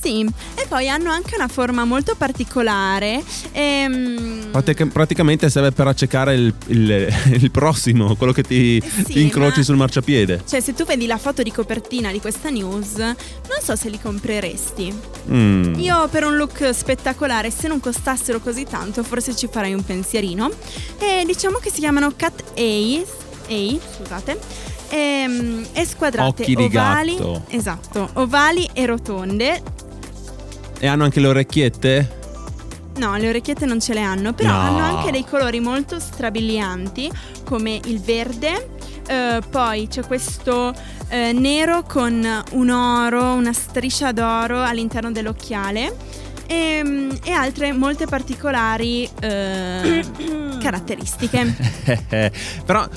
Sì, 0.06 0.22
e 0.54 0.66
poi 0.68 0.88
hanno 0.88 1.10
anche 1.10 1.34
una 1.36 1.48
forma 1.48 1.84
molto 1.84 2.14
particolare. 2.16 3.24
ehm, 3.54 4.50
Pratica- 4.52 4.86
praticamente 4.86 5.50
serve 5.50 5.72
per 5.72 5.88
accecare 5.88 6.36
il, 6.36 6.54
il- 6.68 7.08
il 7.42 7.50
prossimo, 7.50 8.16
quello 8.16 8.32
che 8.32 8.44
ti, 8.44 8.78
Eh 8.78 8.88
sì, 8.90 9.04
ti 9.14 9.22
incroci 9.22 9.58
ma- 9.60 9.64
sul 9.66 9.76
marciapiede. 9.78 10.44
Cioè, 10.48 10.60
se 10.60 10.74
tu 10.76 10.86
vedi 10.86 11.08
la 11.08 11.18
foto 11.18 11.42
di 11.42 11.52
copertina 11.52 12.12
di 12.12 12.20
questa 12.22 12.50
news, 12.52 12.98
non 12.98 13.16
so 13.64 13.76
se 13.76 13.90
li 13.90 14.00
compreresti. 14.00 14.94
Mm. 15.32 15.74
Io 15.80 16.08
per 16.10 16.24
un 16.24 16.36
look 16.36 16.70
spettacolare, 16.72 17.50
se 17.50 17.68
non 17.68 17.80
costassero 17.80 18.40
così 18.40 18.64
tanto, 18.70 19.02
forse 19.04 19.36
ci 19.36 19.48
farei 19.52 19.74
un 19.74 19.84
pensierino. 19.84 20.52
E 21.00 21.24
diciamo 21.26 21.58
che 21.58 21.72
si 21.72 21.80
chiamano 21.80 22.14
Cat 22.16 22.44
Ace, 22.54 23.06
A, 23.50 23.78
scusate. 23.98 24.40
E, 24.88 25.66
e 25.74 25.86
squadrate 25.86 26.44
Occhi 26.44 26.56
di 26.56 26.64
ovali, 26.66 27.16
gatto. 27.16 27.46
esatto, 27.50 28.10
ovali 28.14 28.70
e 28.72 28.86
rotonde. 28.86 29.64
E 30.80 30.88
hanno 30.88 31.04
anche 31.04 31.20
le 31.20 31.28
orecchiette? 31.28 32.24
No, 32.98 33.16
le 33.18 33.28
orecchiette 33.30 33.66
non 33.66 33.80
ce 33.82 33.94
le 33.94 34.02
hanno, 34.02 34.34
però 34.34 34.52
No. 34.52 34.58
hanno 34.60 34.98
anche 34.98 35.12
dei 35.12 35.26
colori 35.26 35.60
molto 35.60 36.00
strabilianti, 36.00 37.12
come 37.44 37.80
il 37.86 38.00
verde. 38.02 38.70
eh, 39.08 39.40
poi 39.52 39.88
c'è 39.88 40.02
questo 40.06 40.74
eh, 41.10 41.32
nero 41.32 41.84
con 41.84 42.26
un 42.54 42.70
oro, 42.70 43.34
una 43.34 43.54
striscia 43.54 44.12
d'oro 44.12 44.62
all'interno 44.64 45.12
dell'occhiale. 45.12 45.96
E, 46.48 47.10
e 47.24 47.32
altre 47.32 47.72
molte 47.74 48.06
particolari 48.08 49.08
eh, 49.20 50.04
caratteristiche. 50.62 51.56
Però 52.66 52.88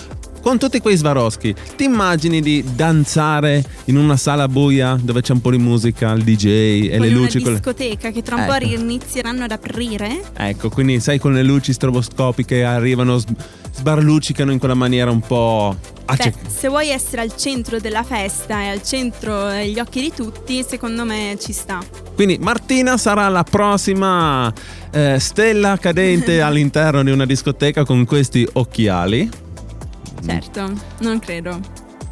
con 0.49 0.57
tutti 0.57 0.81
quei 0.81 0.97
Swarovski, 0.97 1.55
ti 1.77 1.85
immagini 1.85 2.41
di 2.41 2.65
danzare 2.75 3.63
in 3.85 3.99
una 3.99 4.17
sala 4.17 4.49
buia 4.49 4.99
dove 4.99 5.21
c'è 5.21 5.35
un 5.35 5.43
po' 5.43 5.51
di 5.51 5.59
musica, 5.59 6.11
il 6.13 6.23
DJ 6.25 6.47
e 6.47 6.89
Con 6.97 7.01
le 7.01 7.09
una 7.09 7.19
luci? 7.19 7.43
con 7.43 7.53
le- 7.53 7.59
discoteca 7.59 8.11
che 8.11 8.23
tra 8.23 8.37
un 8.37 8.47
po' 8.47 8.55
Ecco. 8.55 8.81
inizieranno 8.81 9.45
ad 9.45 9.51
aprire. 9.51 10.23
Ecco, 10.35 10.71
quindi 10.71 11.01
sai 11.01 11.19
con 11.19 11.35
le 11.35 11.43
luci 11.43 11.75
stroboscopiche 11.75 12.65
arrivano, 12.65 13.19
sbarluccicano 13.75 14.51
in 14.51 14.59
quella 14.59 14.73
maniera 14.73 15.11
un 15.11 15.21
po'... 15.21 15.77
Beh, 16.17 16.33
se 16.47 16.69
vuoi 16.69 16.89
essere 16.89 17.21
al 17.21 17.37
centro 17.37 17.79
della 17.79 18.03
festa 18.03 18.63
e 18.63 18.69
al 18.69 18.83
centro 18.83 19.49
degli 19.49 19.79
occhi 19.79 20.01
di 20.01 20.13
tutti, 20.17 20.65
secondo 20.67 21.05
me 21.05 21.37
ci 21.39 21.53
sta. 21.53 21.81
Quindi 22.15 22.39
Martina 22.41 22.97
sarà 22.97 23.29
la 23.29 23.43
prossima 23.43 24.51
eh, 24.93 25.19
stella 25.21 25.77
cadente 25.77 26.41
all'interno 26.41 27.03
di 27.03 27.11
una 27.11 27.27
discoteca 27.27 27.85
con 27.85 28.07
questi 28.07 28.49
occhiali. 28.55 29.47
Certo, 30.25 30.73
non 31.01 31.19
credo, 31.19 31.59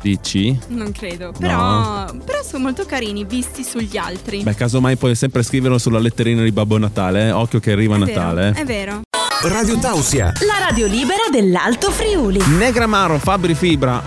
Dici? 0.00 0.56
non 0.68 0.92
credo. 0.92 1.32
Però, 1.38 2.04
però 2.24 2.42
sono 2.42 2.62
molto 2.64 2.84
carini 2.86 3.24
visti 3.24 3.64
sugli 3.64 3.96
altri. 3.96 4.42
Beh, 4.42 4.54
casomai 4.54 4.96
puoi 4.96 5.14
sempre 5.14 5.42
scriverlo 5.42 5.78
sulla 5.78 5.98
letterina 5.98 6.42
di 6.42 6.52
Babbo 6.52 6.78
Natale, 6.78 7.26
eh? 7.26 7.30
Occhio 7.32 7.58
che 7.60 7.72
arriva 7.72 7.96
è 7.96 7.98
Natale. 7.98 8.52
vero, 8.52 8.58
è 8.60 8.64
vero. 8.64 9.00
Radio 9.42 9.78
Tausia. 9.78 10.32
La 10.46 10.64
radio 10.68 10.86
libera 10.86 11.24
dell'Alto 11.30 11.90
Friuli. 11.90 12.40
Negramaro, 12.56 13.18
Fabri 13.18 13.54
Fibra, 13.54 14.02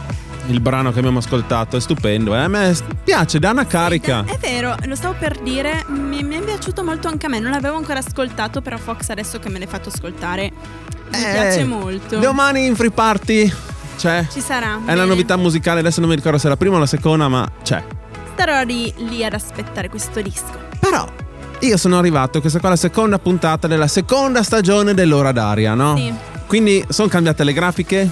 il 0.48 0.60
brano 0.60 0.92
che 0.92 1.00
abbiamo 1.00 1.20
ascoltato, 1.20 1.78
è 1.78 1.82
stupendo. 1.82 2.34
eh? 2.34 2.40
A 2.40 2.48
me 2.48 2.76
piace, 3.04 3.38
dà 3.38 3.52
una 3.52 3.68
carica. 3.68 4.24
È 4.26 4.38
vero, 4.40 4.76
lo 4.86 4.96
stavo 4.96 5.16
per 5.20 5.40
dire, 5.42 5.86
mi, 5.90 6.24
mi 6.24 6.36
è 6.38 6.42
piaciuto 6.42 6.84
molto 6.84 7.08
anche 7.10 7.28
a 7.28 7.30
me. 7.30 7.40
Non 7.40 7.52
l'avevo 7.52 7.76
ancora 7.78 8.00
ascoltato, 8.00 8.62
però 8.62 8.78
Fox 8.78 9.10
adesso 9.10 9.38
che 9.40 9.50
me 9.50 9.60
l'hai 9.60 9.68
fatto 9.68 9.90
ascoltare 9.90 10.52
mi 11.12 11.18
Eh, 11.18 11.32
piace 11.32 11.64
molto. 11.64 12.18
Domani 12.20 12.66
in 12.66 12.76
Free 12.76 12.92
Party 12.92 13.52
c'è. 14.00 14.26
Ci 14.32 14.40
sarà. 14.40 14.76
È 14.76 14.78
una 14.78 14.94
bene. 14.94 15.06
novità 15.06 15.36
musicale, 15.36 15.82
adesso 15.82 16.00
non 16.00 16.10
mi 16.10 16.16
ricordo 16.16 16.38
se 16.38 16.48
è 16.48 16.50
la 16.50 16.56
prima 16.56 16.78
o 16.78 16.80
la 16.80 16.86
seconda, 16.86 17.28
ma 17.28 17.46
c'è. 17.62 17.84
Starò 18.34 18.64
lì, 18.64 18.94
lì 19.10 19.26
ad 19.26 19.34
aspettare 19.34 19.90
questo 19.90 20.22
disco. 20.22 20.58
Però 20.80 21.06
io 21.60 21.76
sono 21.78 21.98
arrivato, 22.00 22.40
questa 22.40 22.60
qua 22.60 22.70
è 22.70 22.72
la 22.72 22.78
seconda 22.78 23.20
puntata 23.20 23.68
della 23.68 23.88
seconda 23.88 24.42
stagione 24.44 24.94
dell'Ora 24.94 25.34
d'aria, 25.34 25.74
no? 25.74 25.98
Sì. 25.98 26.14
Quindi 26.48 26.84
sono 26.88 27.10
cambiate 27.10 27.44
le 27.44 27.52
grafiche, 27.52 28.10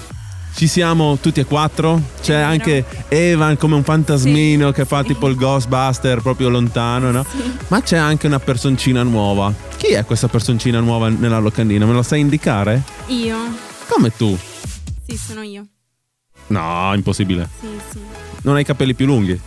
ci 0.53 0.67
siamo 0.67 1.17
tutti 1.22 1.39
e 1.39 1.46
quattro. 1.46 2.01
C'è 2.22 2.36
anche 2.36 2.84
Evan 3.08 3.56
come 3.58 3.75
un 3.75 3.84
fantasmino 3.84 4.67
Sì, 4.67 4.74
che 4.74 4.86
fa 4.86 5.01
sì. 5.01 5.08
tipo 5.08 5.27
il 5.29 5.36
Ghostbuster 5.38 6.22
proprio 6.22 6.50
lontano, 6.50 7.10
no? 7.12 7.25
Ma 7.70 7.82
c'è 7.82 7.96
anche 7.98 8.27
una 8.27 8.39
personcina 8.39 9.03
nuova. 9.03 9.53
Chi 9.77 9.88
è 9.94 10.03
questa 10.03 10.27
personcina 10.27 10.79
nuova 10.82 11.08
nella 11.08 11.39
locandina? 11.39 11.86
Me 11.86 11.94
lo 11.94 12.03
sai 12.03 12.20
indicare? 12.20 12.82
Io. 13.08 13.38
Come 13.88 14.12
tu? 14.15 14.38
Sì, 15.08 15.15
sono 15.17 15.41
io. 15.41 15.65
No, 16.48 16.92
impossibile. 16.96 17.50
Sì, 17.60 17.68
sì. 17.92 18.00
Non 18.42 18.56
hai 18.56 18.62
i 18.62 18.66
capelli 18.66 18.94
più 18.94 19.06
lunghi. 19.06 19.39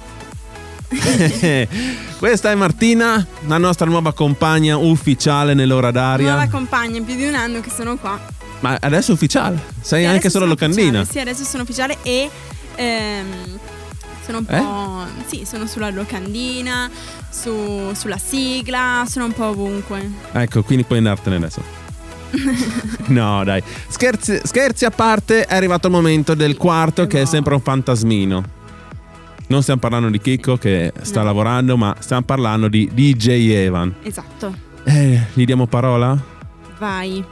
Questa 2.18 2.50
è 2.50 2.54
Martina, 2.54 3.24
la 3.46 3.58
nostra 3.58 3.86
nuova 3.86 4.12
compagna 4.12 4.76
ufficiale 4.76 5.54
nell'ora 5.54 5.90
d'aria. 5.90 6.32
Nuova 6.32 6.48
compagna, 6.48 6.98
è 6.98 7.02
più 7.02 7.14
di 7.14 7.26
un 7.26 7.34
anno 7.34 7.60
che 7.60 7.70
sono 7.70 7.96
qua. 7.96 8.18
Ma 8.60 8.76
adesso 8.80 9.12
è 9.12 9.14
ufficiale. 9.14 9.58
Sei 9.80 10.02
Sì, 10.04 10.08
anche 10.08 10.28
solo 10.30 10.44
locandina. 10.46 11.00
ufficiale. 11.00 11.10
Sì, 11.10 11.18
adesso 11.18 11.44
sono 11.44 11.62
ufficiale 11.62 11.96
e 12.02 12.28
ehm, 12.74 13.58
sono 14.24 14.38
un 14.38 14.44
Eh? 14.48 14.58
po'. 14.58 15.04
Sì, 15.26 15.44
sono 15.46 15.66
sulla 15.66 15.88
locandina, 15.90 16.90
su- 17.30 17.92
sulla 17.94 18.18
sigla, 18.18 19.04
sono 19.08 19.24
un 19.26 19.32
po' 19.32 19.46
ovunque. 19.46 20.10
Ecco, 20.32 20.62
quindi 20.62 20.84
puoi 20.84 20.98
andartene 20.98 21.36
adesso. 21.36 21.62
no, 23.08 23.44
dai. 23.44 23.62
Scherzi, 23.88 24.40
scherzi 24.44 24.84
a 24.84 24.90
parte, 24.90 25.44
è 25.46 25.54
arrivato 25.54 25.86
il 25.88 25.92
momento 25.92 26.34
del 26.34 26.56
quarto 26.56 27.06
che 27.06 27.18
è 27.18 27.22
No. 27.22 27.26
sempre 27.26 27.54
un 27.54 27.60
fantasmino. 27.60 28.44
Non 29.48 29.62
stiamo 29.62 29.80
parlando 29.80 30.08
di 30.10 30.20
Chicco 30.20 30.56
che 30.56 30.92
sta 31.02 31.20
No. 31.20 31.26
lavorando, 31.26 31.76
ma 31.76 31.94
stiamo 31.98 32.22
parlando 32.22 32.68
di 32.68 32.88
DJ 32.92 33.50
Evan. 33.50 33.94
Esatto. 34.02 34.54
Eh, 34.84 35.20
gli 35.34 35.44
diamo 35.44 35.66
parola? 35.66 36.16
Vai. 36.78 37.22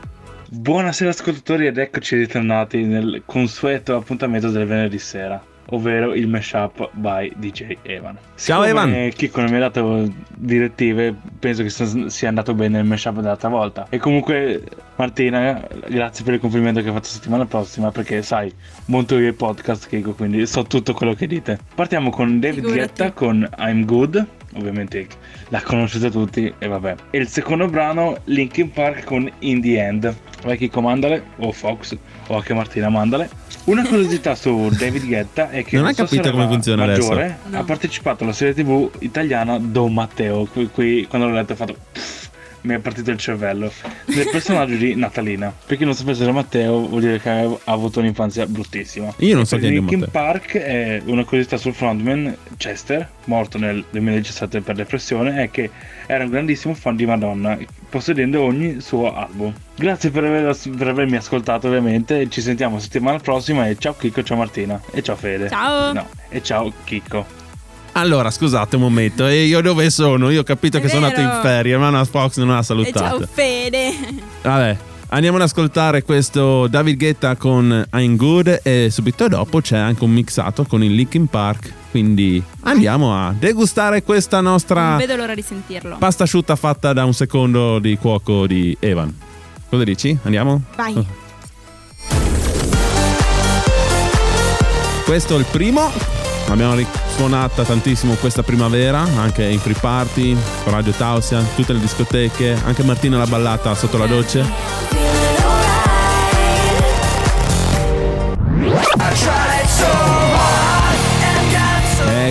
Buonasera 0.51 1.11
ascoltatori 1.11 1.67
ed 1.67 1.79
eccoci 1.79 2.17
ritornati 2.17 2.83
nel 2.83 3.23
consueto 3.27 3.95
appuntamento 3.97 4.51
del 4.51 4.67
venerdì 4.67 4.99
sera, 4.99 5.41
ovvero 5.71 6.15
il 6.15 6.29
mashup 6.29 6.91
by 6.93 7.33
DJ 7.37 7.77
Evan. 7.83 8.17
Ciao, 8.37 8.65
Siccome 8.65 8.69
Evan. 8.69 9.11
Chicco 9.11 9.41
non 9.41 9.51
mi 9.51 9.57
ha 9.57 9.61
dato 9.61 10.13
direttive, 10.35 11.15
penso 11.39 11.63
che 11.63 11.71
sia 11.71 12.09
sia 12.09 12.29
andato 12.29 12.55
bene 12.55 12.79
il 12.79 12.85
mashup 12.85 13.17
dell'altra 13.17 13.49
volta. 13.49 13.87
E 13.91 13.99
comunque 13.99 14.63
Martina, 14.97 15.67
grazie 15.89 16.25
per 16.25 16.35
il 16.35 16.41
complimento 16.41 16.81
che 16.81 16.89
hai 16.89 16.95
fatto 16.95 17.09
settimana 17.09 17.47
prossima 17.47 17.91
perché 17.91 18.23
sai, 18.23 18.53
monto 18.87 19.19
io 19.19 19.29
il 19.29 19.35
podcast 19.35 19.89
Chicco, 19.89 20.13
quindi 20.13 20.47
so 20.47 20.65
tutto 20.65 20.95
quello 20.95 21.15
che 21.15 21.27
dite. 21.27 21.59
Partiamo 21.75 22.11
con 22.11 22.41
David 22.41 22.65
Figurati. 22.65 22.79
Guetta 22.79 23.13
con 23.13 23.49
I'm 23.59 23.85
Good, 23.85 24.27
ovviamente 24.55 25.07
la 25.49 25.61
conoscete 25.63 26.11
tutti 26.11 26.53
e 26.59 26.67
vabbè. 26.67 26.95
E 27.11 27.19
il 27.19 27.29
secondo 27.29 27.69
brano 27.69 28.17
Linkin 28.25 28.71
Park 28.71 29.05
con 29.05 29.31
In 29.41 29.61
the 29.61 29.79
End. 29.79 30.17
Vai 30.43 30.57
chi 30.57 30.69
comandale, 30.69 31.25
o 31.39 31.51
Fox, 31.51 31.97
o 32.29 32.37
anche 32.37 32.55
Martina 32.55 32.89
mandale. 32.89 33.29
Una 33.69 33.87
curiosità 33.87 34.35
su 34.35 34.71
David 34.71 35.05
Guetta 35.07 35.51
è 35.51 35.63
che 35.63 35.77
Non 35.77 35.93
sua 35.93 36.05
capito 36.05 36.31
come 36.31 36.47
funziona 36.47 36.85
adesso? 36.85 37.09
maggiore 37.09 37.39
No. 37.49 37.59
ha 37.59 37.65
partecipato 37.65 38.25
alla 38.25 38.33
serie 38.33 38.55
tv 38.55 38.91
italiana 39.01 39.59
Don 39.59 39.93
Matteo. 39.93 40.47
Qui, 40.47 40.69
qui 40.69 41.07
quando 41.07 41.29
l'ho 41.29 41.35
letto 41.35 41.53
ho 41.53 41.57
fatto. 41.57 41.77
"Pff", 41.93 42.27
mi 42.63 42.75
è 42.75 42.79
partito 42.79 43.11
il 43.11 43.19
cervello 43.19 43.71
del 44.07 44.29
personaggio 44.33 44.75
di 44.75 44.95
Natalina. 44.95 45.53
Per 45.67 45.77
chi 45.77 45.85
non 45.85 45.95
sapesse 45.95 46.23
era 46.23 46.33
Matteo, 46.33 46.87
vuol 46.89 47.03
dire 47.03 47.21
che 47.21 47.29
ha 47.29 47.47
avuto 47.65 48.01
un'infanzia 48.01 48.47
bruttissima. 48.47 49.13
Io 49.19 49.35
non 49.37 49.45
so 49.45 49.59
chi 49.59 49.67
è 49.67 49.71
Linkin 49.71 49.99
Matteo. 50.01 50.13
Park 50.23 50.57
è 50.57 51.03
una 51.05 51.25
curiosità 51.25 51.57
sul 51.59 51.75
frontman 51.75 52.35
Chester, 52.57 53.07
morto 53.27 53.59
nel 53.59 53.85
2017 53.91 54.61
per 54.63 54.77
depressione, 54.77 55.43
è 55.43 55.51
che 55.51 55.71
era 56.07 56.25
un 56.25 56.31
grandissimo 56.31 56.73
fan 56.75 56.97
di 56.97 57.05
Madonna, 57.07 57.57
possedendo 57.89 58.43
ogni 58.43 58.81
suo 58.81 59.15
album. 59.15 59.53
Grazie 59.77 60.11
per, 60.11 60.25
aver- 60.25 60.77
per 60.77 60.89
avermi 60.89 61.17
ascoltato 61.17 61.67
ovviamente, 61.69 62.29
ci 62.29 62.41
sentiamo 62.41 62.79
settimana 62.79 63.19
prossima 63.19 63.67
e 63.69 63.77
ciao 63.79 63.95
Chicco, 63.97 64.23
ciao 64.23 64.37
Martina 64.37 64.81
e 64.93 65.03
ciao 65.03 65.17
Fede. 65.17 65.49
Ciao. 65.49 65.93
No, 65.93 66.07
e 66.29 66.43
ciao 66.43 66.73
Chicco. 66.85 67.25
Allora, 67.93 68.31
scusate 68.31 68.77
un 68.77 68.83
momento, 68.83 69.27
e 69.27 69.45
io 69.45 69.61
dove 69.61 69.91
sono? 69.91 70.31
Io 70.31 70.41
ho 70.41 70.45
capito 70.45 70.77
È 70.77 70.81
che 70.81 70.89
sono 70.89 71.07
andato 71.07 71.21
in 71.21 71.29
vero. 71.29 71.41
ferie, 71.41 71.77
ma 71.79 71.89
una 71.89 72.05
Fox 72.05 72.37
non 72.39 72.51
ha 72.51 72.59
E 72.61 72.63
salutato. 72.63 73.19
ciao 73.19 73.27
Fede. 73.33 73.93
Vabbè, 74.43 74.77
andiamo 75.09 75.37
ad 75.37 75.43
ascoltare 75.43 76.03
questo 76.03 76.67
David 76.67 76.99
Guetta 76.99 77.37
con 77.37 77.87
I'm 77.93 78.17
Good 78.17 78.61
e 78.63 78.89
subito 78.91 79.29
dopo 79.29 79.61
c'è 79.61 79.77
anche 79.77 80.05
un 80.05 80.11
mixato 80.11 80.65
con 80.65 80.83
il 80.83 80.95
Linkin 80.95 81.27
Park. 81.27 81.73
Quindi 81.91 82.43
andiamo 82.63 83.15
a 83.15 83.35
degustare 83.37 84.03
questa 84.03 84.41
nostra 84.41 84.91
Non 84.91 84.99
vedo 84.99 85.17
l'ora 85.17 85.35
di 85.35 85.43
sentirlo. 85.43 85.97
pasta 85.99 86.25
asciutta 86.25 86.55
fatta 86.55 86.93
da 86.93 87.05
un 87.05 87.15
secondo 87.15 87.79
di 87.79 87.97
cuoco 87.97 88.47
di 88.47 88.77
Evan. 88.79 89.15
Cosa 89.69 89.85
dici? 89.85 90.17
Andiamo? 90.25 90.63
Vai. 90.77 90.95
Oh. 90.95 91.07
Questo 95.05 95.37
è 95.37 95.39
il 95.39 95.47
primo. 95.51 95.91
L'abbiamo 96.49 96.75
risuonata 96.75 97.63
tantissimo 97.63 98.15
questa 98.15 98.43
primavera, 98.43 99.01
anche 99.01 99.45
in 99.45 99.59
free 99.59 99.77
party, 99.79 100.37
con 100.65 100.73
Radio 100.73 100.93
Tausia, 100.93 101.43
tutte 101.55 101.75
le 101.75 101.81
discoteche, 101.81 102.57
anche 102.65 102.83
Martina 102.83 103.19
l'ha 103.19 103.27
ballata 103.27 103.75
sotto 103.75 103.99
la 103.99 104.07
doccia. 104.07 104.98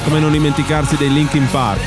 Come 0.07 0.21
non 0.21 0.31
dimenticarsi 0.31 0.95
dei 0.95 1.11
Linkin 1.11 1.45
Park. 1.51 1.81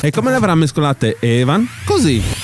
E 0.00 0.10
come 0.10 0.30
le 0.30 0.36
avrà 0.36 0.54
mescolate 0.54 1.18
Evan? 1.20 1.68
Così. 1.84 2.41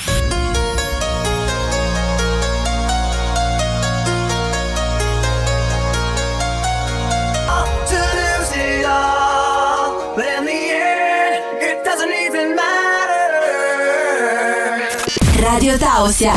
Radio 15.69 15.85
Tausia. 15.85 16.33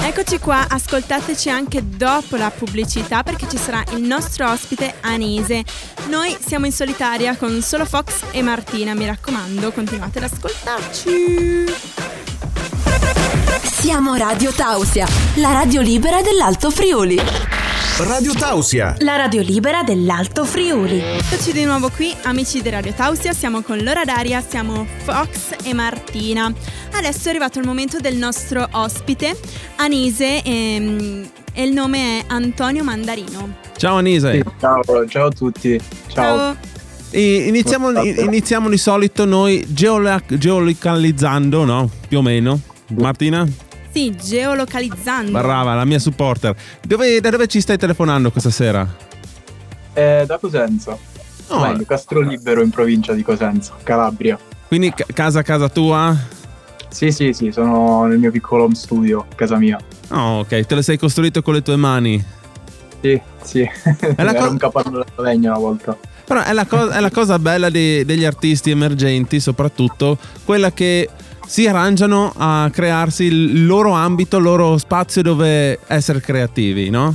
Eccoci 0.00 0.38
qua, 0.38 0.64
ascoltateci 0.66 1.50
anche 1.50 1.86
dopo 1.86 2.36
la 2.36 2.50
pubblicità 2.50 3.22
perché 3.22 3.46
ci 3.46 3.58
sarà 3.58 3.84
il 3.90 4.00
nostro 4.00 4.50
ospite 4.50 4.94
Anise. 5.02 5.62
Noi 6.06 6.34
siamo 6.42 6.64
in 6.64 6.72
solitaria 6.72 7.36
con 7.36 7.60
solo 7.60 7.84
Fox 7.84 8.22
e 8.30 8.40
Martina, 8.40 8.94
mi 8.94 9.04
raccomando, 9.04 9.72
continuate 9.72 10.20
ad 10.20 10.32
ascoltarci. 10.32 11.64
Siamo 13.62 14.14
Radio 14.14 14.50
Tausia, 14.52 15.06
la 15.34 15.52
radio 15.52 15.82
libera 15.82 16.22
dell'Alto 16.22 16.70
Friuli. 16.70 17.61
Radio 17.98 18.32
Tausia. 18.32 18.96
La 19.00 19.16
radio 19.16 19.42
libera 19.42 19.82
dell'Alto 19.82 20.44
Friuli. 20.46 20.98
Eccoci 20.98 21.52
di 21.52 21.64
nuovo 21.64 21.90
qui, 21.90 22.12
amici 22.22 22.62
di 22.62 22.70
Radio 22.70 22.92
Tausia, 22.92 23.34
siamo 23.34 23.60
con 23.60 23.78
Lora 23.78 24.04
Daria, 24.04 24.42
siamo 24.46 24.86
Fox 25.04 25.54
e 25.62 25.74
Martina. 25.74 26.50
Adesso 26.92 27.26
è 27.26 27.30
arrivato 27.30 27.58
il 27.58 27.66
momento 27.66 28.00
del 28.00 28.16
nostro 28.16 28.66
ospite, 28.72 29.38
Anise, 29.76 30.42
ehm, 30.42 31.30
e 31.52 31.62
il 31.62 31.72
nome 31.72 32.20
è 32.20 32.24
Antonio 32.28 32.82
Mandarino. 32.82 33.56
Ciao 33.76 33.96
Anise. 33.96 34.42
Ciao, 34.58 35.06
ciao 35.06 35.26
a 35.26 35.30
tutti. 35.30 35.78
Ciao. 36.08 36.56
E 37.10 37.46
iniziamo, 37.46 38.02
iniziamo 38.02 38.70
di 38.70 38.78
solito 38.78 39.26
noi 39.26 39.64
geolocalizzando, 39.68 41.64
no? 41.64 41.90
Più 42.08 42.18
o 42.18 42.22
meno. 42.22 42.58
Martina? 42.88 43.46
Sì, 43.92 44.14
geolocalizzando. 44.16 45.32
Brava, 45.32 45.74
la 45.74 45.84
mia 45.84 45.98
supporter. 45.98 46.54
Dove- 46.82 47.20
da 47.20 47.30
dove 47.30 47.46
ci 47.46 47.60
stai 47.60 47.76
telefonando 47.76 48.30
questa 48.30 48.50
sera? 48.50 48.86
Eh, 49.92 50.24
da 50.26 50.38
Cosenza. 50.38 50.96
No, 51.50 51.60
Meglio, 51.60 51.84
Castrolibero 51.84 52.62
in 52.62 52.70
provincia 52.70 53.12
di 53.12 53.22
Cosenza, 53.22 53.74
Calabria. 53.82 54.38
quindi 54.68 54.90
ca- 54.94 55.04
casa 55.12 55.42
casa 55.42 55.68
tua? 55.68 56.16
Sì, 56.88 57.10
sì, 57.10 57.32
sì, 57.34 57.50
sono 57.52 58.06
nel 58.06 58.18
mio 58.18 58.30
piccolo 58.30 58.64
home 58.64 58.74
studio, 58.74 59.26
casa 59.34 59.56
mia. 59.58 59.78
Oh, 60.10 60.38
ok, 60.40 60.64
te 60.66 60.74
lo 60.74 60.80
sei 60.82 60.96
costruito 60.96 61.42
con 61.42 61.54
le 61.54 61.62
tue 61.62 61.76
mani. 61.76 62.24
Sì, 63.02 63.20
sì. 63.42 63.60
la 64.00 64.14
Era 64.16 64.34
co- 64.34 64.48
un 64.50 64.56
capanno 64.56 64.90
della 64.90 65.30
legna 65.30 65.50
una 65.50 65.58
volta. 65.58 65.96
Però 66.24 66.40
è 66.42 66.52
la, 66.54 66.64
co- 66.64 66.88
è 66.88 67.00
la 67.00 67.10
cosa 67.10 67.38
bella 67.38 67.68
di- 67.68 68.04
degli 68.06 68.24
artisti 68.24 68.70
emergenti, 68.70 69.40
soprattutto 69.40 70.16
quella 70.44 70.72
che 70.72 71.08
si 71.52 71.66
arrangiano 71.66 72.32
a 72.34 72.70
crearsi 72.72 73.24
il 73.24 73.66
loro 73.66 73.90
ambito, 73.90 74.38
il 74.38 74.42
loro 74.42 74.78
spazio 74.78 75.20
dove 75.20 75.80
essere 75.86 76.18
creativi, 76.18 76.88
no? 76.88 77.14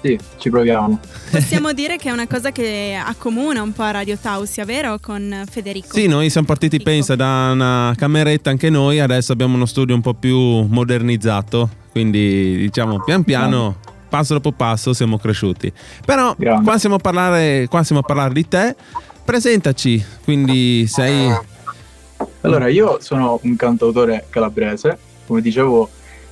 Sì, 0.00 0.18
ci 0.38 0.48
proviamo. 0.48 0.98
Possiamo 1.30 1.74
dire 1.74 1.98
che 1.98 2.08
è 2.08 2.12
una 2.12 2.26
cosa 2.26 2.50
che 2.50 2.98
accomuna 2.98 3.60
un 3.60 3.74
po' 3.74 3.82
a 3.82 3.90
Radio 3.90 4.16
Tausia, 4.16 4.64
vero? 4.64 4.98
Con 4.98 5.44
Federico. 5.50 5.88
Sì, 5.92 6.06
noi 6.06 6.30
siamo 6.30 6.46
partiti, 6.46 6.76
Ecco. 6.76 6.84
pensa, 6.84 7.14
da 7.14 7.50
una 7.52 7.92
cameretta 7.94 8.48
anche 8.48 8.70
noi, 8.70 9.00
adesso 9.00 9.32
abbiamo 9.32 9.56
uno 9.56 9.66
studio 9.66 9.94
un 9.94 10.00
po' 10.00 10.14
più 10.14 10.38
modernizzato, 10.38 11.68
quindi 11.90 12.56
diciamo 12.56 13.02
pian 13.04 13.22
piano 13.22 13.80
passo 14.08 14.32
dopo 14.32 14.50
passo 14.52 14.94
siamo 14.94 15.18
cresciuti. 15.18 15.70
Però 16.06 16.34
Grande. 16.38 16.64
qua 16.64 16.78
siamo, 16.78 16.94
a 16.94 17.00
parlare, 17.00 17.66
qua 17.68 17.82
siamo 17.82 18.00
a 18.00 18.04
parlare 18.04 18.32
di 18.32 18.48
te. 18.48 18.74
Presentaci, 19.26 20.02
quindi 20.24 20.86
sei... 20.86 21.56
Allora, 22.42 22.68
io 22.68 22.98
sono 23.00 23.38
un 23.42 23.56
cantautore 23.56 24.26
calabrese, 24.28 24.98
come 25.26 25.40
dicevo, 25.40 25.88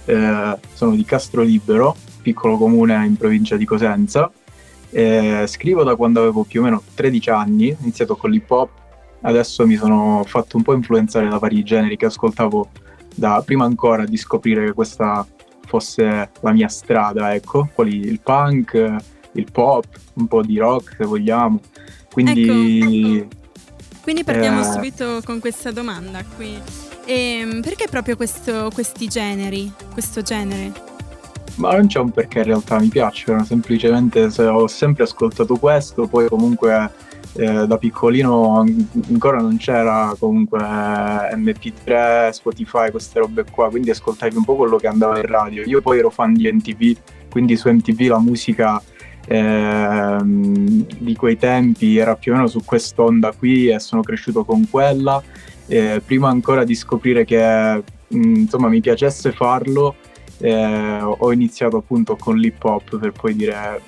eh, 0.07 0.59
sono 0.73 0.95
di 0.95 1.05
Castro 1.05 1.43
Libero, 1.43 1.97
piccolo 2.23 2.57
comune 2.57 3.05
in 3.05 3.17
provincia 3.17 3.57
di 3.57 3.65
Cosenza. 3.65 4.31
Eh, 4.91 5.45
scrivo 5.47 5.83
da 5.83 5.95
quando 5.95 6.21
avevo 6.21 6.45
più 6.45 6.61
o 6.61 6.65
meno 6.65 6.83
13 6.95 7.31
anni, 7.31 7.71
ho 7.71 7.77
iniziato 7.81 8.17
con 8.17 8.31
l'hip 8.31 8.51
hop, 8.51 8.71
adesso 9.23 9.67
mi 9.67 9.77
sono 9.77 10.25
fatto 10.27 10.57
un 10.57 10.63
po' 10.63 10.75
influenzare 10.75 11.29
da 11.29 11.39
vari 11.39 11.63
generi 11.63 11.97
che 11.97 12.07
ascoltavo 12.07 12.69
da 13.15 13.43
prima 13.45 13.65
ancora 13.65 14.05
di 14.05 14.17
scoprire 14.17 14.67
che 14.67 14.73
questa 14.73 15.27
fosse 15.67 16.31
la 16.41 16.53
mia 16.53 16.69
strada, 16.69 17.35
ecco, 17.35 17.69
quali 17.75 17.99
il 17.99 18.21
punk, 18.21 18.97
il 19.33 19.47
pop, 19.51 19.87
un 20.15 20.27
po' 20.27 20.43
di 20.43 20.59
rock 20.59 20.97
se 20.97 21.05
vogliamo. 21.05 21.61
Quindi 22.11 23.19
Ecco, 23.19 23.36
Quindi 24.07 24.23
partiamo 24.23 24.61
Eh. 24.61 24.65
subito 24.73 25.21
con 25.25 25.41
questa 25.41 25.73
domanda 25.73 26.23
qui. 26.37 26.57
Ehm, 27.07 27.61
perché 27.61 27.89
proprio 27.91 28.15
questo- 28.15 28.71
questi 28.73 29.09
generi, 29.09 29.69
questo 29.93 30.23
genere? 30.23 30.71
Ma 31.57 31.73
non 31.73 31.89
c'è 31.89 31.99
un 31.99 32.13
perché 32.13 32.39
in 32.39 32.45
realtà 32.45 32.79
mi 32.79 32.87
piacciono, 32.87 33.43
semplicemente 33.45 34.31
se 34.31 34.45
ho 34.45 34.69
sempre 34.69 35.03
ascoltato 35.03 35.57
questo, 35.57 36.07
poi 36.07 36.29
comunque 36.29 36.89
eh, 37.33 37.67
da 37.67 37.77
piccolino 37.79 38.61
an- 38.61 38.89
ancora 39.11 39.41
non 39.41 39.57
c'era 39.57 40.15
comunque 40.19 40.61
eh, 40.61 41.35
MP3, 41.37 42.31
Spotify, 42.31 42.93
queste 42.93 43.19
robe 43.19 43.45
qua, 43.51 43.69
quindi 43.71 43.91
ascoltavi 43.91 44.37
un 44.37 44.45
po' 44.45 44.55
quello 44.55 44.77
che 44.77 44.87
andava 44.87 45.19
in 45.19 45.27
radio. 45.27 45.65
Io 45.65 45.81
poi 45.83 45.99
ero 45.99 46.11
fan 46.11 46.33
di 46.33 46.49
NTV, 46.51 46.97
quindi 47.29 47.57
su 47.57 47.69
MTV 47.69 48.01
la 48.09 48.21
musica 48.21 48.81
ehm, 49.27 50.87
di 50.99 51.15
quei 51.15 51.37
tempi 51.37 51.97
era 51.97 52.17
più 52.17 52.33
o 52.33 52.37
meno 52.37 52.47
su 52.47 52.65
quest'onda 52.65 53.33
qui 53.33 53.69
e 53.69 53.79
sono 53.79 54.03
cresciuto 54.03 54.45
con 54.45 54.69
quella. 54.69 55.23
Eh, 55.67 56.01
prima 56.05 56.29
ancora 56.29 56.65
di 56.65 56.75
scoprire 56.75 57.25
che 57.25 57.83
mh, 58.09 58.35
insomma 58.35 58.69
mi 58.69 58.81
piacesse 58.81 59.33
farlo, 59.33 59.97
eh, 60.39 61.01
ho 61.03 61.33
iniziato 61.33 61.77
appunto 61.77 62.17
con 62.17 62.37
l'hip 62.37 62.63
hop 62.63 62.99
per 62.99 63.13
poi 63.13 63.35
dire 63.35 63.81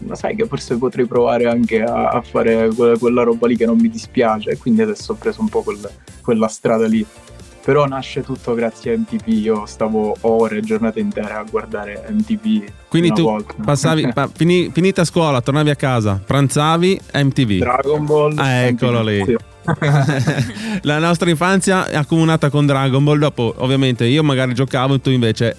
ma 0.00 0.14
sai 0.14 0.36
che 0.36 0.46
forse 0.46 0.76
potrei 0.76 1.06
provare 1.06 1.46
anche 1.46 1.82
a, 1.82 2.08
a 2.08 2.20
fare 2.20 2.68
quella, 2.74 2.98
quella 2.98 3.22
roba 3.22 3.46
lì 3.46 3.56
che 3.56 3.64
non 3.64 3.78
mi 3.78 3.88
dispiace 3.88 4.50
e 4.50 4.58
quindi 4.58 4.82
adesso 4.82 5.12
ho 5.12 5.16
preso 5.16 5.40
un 5.40 5.48
po' 5.48 5.62
quel- 5.62 5.90
quella 6.20 6.48
strada 6.48 6.86
lì 6.86 7.04
però 7.66 7.84
nasce 7.84 8.22
tutto 8.22 8.54
grazie 8.54 8.94
a 8.94 8.96
MTV 8.96 9.26
io 9.26 9.66
stavo 9.66 10.16
ore 10.20 10.60
giornate 10.60 11.00
intere 11.00 11.32
a 11.32 11.42
guardare 11.42 12.06
MTV 12.12 12.62
Quindi 12.88 13.10
tu 13.10 13.22
volta. 13.24 13.54
passavi, 13.60 14.12
pa- 14.12 14.30
fini- 14.32 14.70
finita 14.72 15.04
scuola, 15.04 15.40
tornavi 15.40 15.70
a 15.70 15.74
casa, 15.74 16.22
pranzavi, 16.24 17.00
MTV. 17.12 17.58
Dragon 17.58 18.04
Ball 18.06 18.38
Ah, 18.38 18.50
eccolo 18.66 19.00
MTV, 19.02 19.08
lì. 19.08 19.24
sì. 19.24 19.36
La 20.82 21.00
nostra 21.00 21.28
infanzia 21.28 21.88
è 21.88 21.96
accomunata 21.96 22.50
con 22.50 22.66
Dragon 22.66 23.02
Ball, 23.02 23.18
dopo 23.18 23.52
ovviamente 23.56 24.04
io 24.04 24.22
magari 24.22 24.54
giocavo, 24.54 25.00
tu 25.00 25.10
invece 25.10 25.56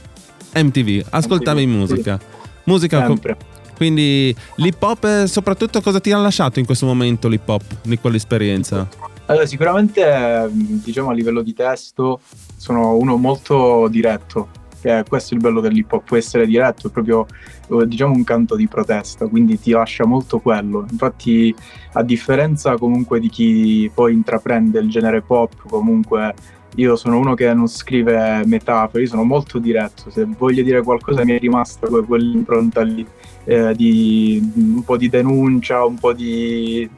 MTV, 0.55 1.07
ascoltavi 1.09 1.65
MTV, 1.65 1.75
musica. 1.77 2.19
Musica 2.63 2.99
com- 2.99 3.15
sempre 3.15 3.37
quindi 3.75 4.33
l'hip 4.55 4.81
hop, 4.81 5.03
eh, 5.03 5.27
soprattutto 5.27 5.81
cosa 5.81 5.99
ti 5.99 6.11
ha 6.13 6.17
lasciato 6.17 6.57
in 6.59 6.65
questo 6.65 6.85
momento 6.85 7.27
l'hip 7.27 7.47
hop 7.49 7.63
di 7.83 7.99
quell'esperienza? 7.99 8.87
Allora, 9.29 9.45
sicuramente 9.45 10.49
diciamo 10.51 11.09
a 11.09 11.13
livello 11.13 11.41
di 11.41 11.53
testo 11.53 12.21
sono 12.55 12.95
uno 12.95 13.17
molto 13.17 13.89
diretto, 13.89 14.47
che 14.79 14.99
è 14.99 15.03
questo 15.03 15.33
il 15.33 15.41
bello 15.41 15.59
dell'hip 15.59 15.91
hop, 15.91 16.05
può 16.05 16.15
essere 16.15 16.45
diretto, 16.45 16.87
è 16.87 16.91
proprio 16.91 17.25
eh, 17.69 17.85
diciamo 17.87 18.13
un 18.13 18.23
canto 18.23 18.55
di 18.55 18.67
protesta, 18.67 19.27
quindi 19.27 19.59
ti 19.59 19.71
lascia 19.71 20.05
molto 20.05 20.39
quello. 20.39 20.85
Infatti, 20.89 21.53
a 21.93 22.03
differenza 22.03 22.77
comunque 22.77 23.19
di 23.19 23.27
chi 23.27 23.91
poi 23.93 24.13
intraprende 24.13 24.79
il 24.79 24.89
genere 24.89 25.21
pop, 25.21 25.67
comunque 25.67 26.33
io 26.75 26.95
sono 26.95 27.17
uno 27.17 27.33
che 27.33 27.53
non 27.53 27.67
scrive 27.67 28.43
metafore, 28.45 29.03
io 29.03 29.09
sono 29.09 29.23
molto 29.25 29.59
diretto, 29.59 30.09
se 30.09 30.25
voglio 30.37 30.63
dire 30.63 30.81
qualcosa 30.83 31.25
mi 31.25 31.33
è 31.33 31.39
rimasta 31.39 31.87
que- 31.87 32.05
quell'impronta 32.05 32.81
lì 32.81 33.05
eh, 33.43 33.73
di 33.75 34.51
un 34.55 34.83
po' 34.85 34.95
di 34.95 35.09
denuncia, 35.09 35.83
un 35.83 35.95
po' 35.95 36.13
di 36.13 36.89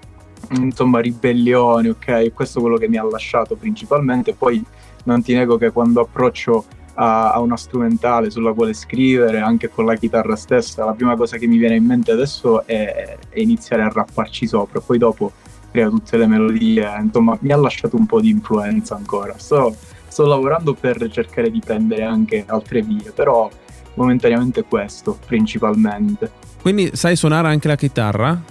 insomma 0.52 1.00
ribellione, 1.00 1.90
ok? 1.90 2.34
Questo 2.34 2.60
è 2.60 2.62
quello 2.62 2.78
che 2.78 2.88
mi 2.88 2.98
ha 2.98 3.04
lasciato 3.04 3.56
principalmente. 3.56 4.34
Poi 4.34 4.64
non 5.06 5.22
ti 5.22 5.34
nego 5.34 5.58
che 5.58 5.72
quando 5.72 6.02
approccio 6.02 6.66
a, 6.96 7.32
a 7.32 7.40
una 7.40 7.58
strumentale 7.58 8.30
sulla 8.30 8.54
quale 8.54 8.74
scrivere, 8.74 9.40
anche 9.40 9.70
con 9.70 9.86
la 9.86 9.96
chitarra 9.96 10.36
stessa, 10.36 10.86
la 10.86 10.94
prima 10.94 11.16
cosa 11.16 11.38
che 11.38 11.48
mi 11.48 11.58
viene 11.58 11.76
in 11.76 11.86
mente 11.86 12.12
adesso 12.12 12.66
è, 12.66 13.18
è 13.30 13.40
iniziare 13.40 13.84
a 13.84 13.90
rapparci 13.90 14.48
sopra, 14.48 14.82
poi 14.82 14.98
dopo 14.98 15.32
crea 15.72 15.90
tutte 15.90 16.18
le 16.18 16.28
melodie, 16.28 16.88
insomma 17.00 17.38
mi 17.42 17.52
ha 17.52 17.58
lasciato 17.58 17.96
un 17.96 18.06
po' 18.06 18.20
di 18.20 18.30
influenza 18.30 18.96
ancora. 18.96 19.36
Sto, 19.38 19.76
sto 20.08 20.26
lavorando 20.26 20.74
per 20.74 21.10
cercare 21.10 21.50
di 21.50 21.62
prendere 21.64 22.04
anche 22.04 22.44
altre 22.48 22.82
vie, 22.82 23.12
però 23.12 23.50
momentaneamente 23.94 24.64
questo 24.64 25.18
principalmente. 25.26 26.32
Quindi 26.62 26.92
sai 26.94 27.16
suonare 27.16 27.48
anche 27.48 27.68
la 27.68 27.76
chitarra? 27.76 28.42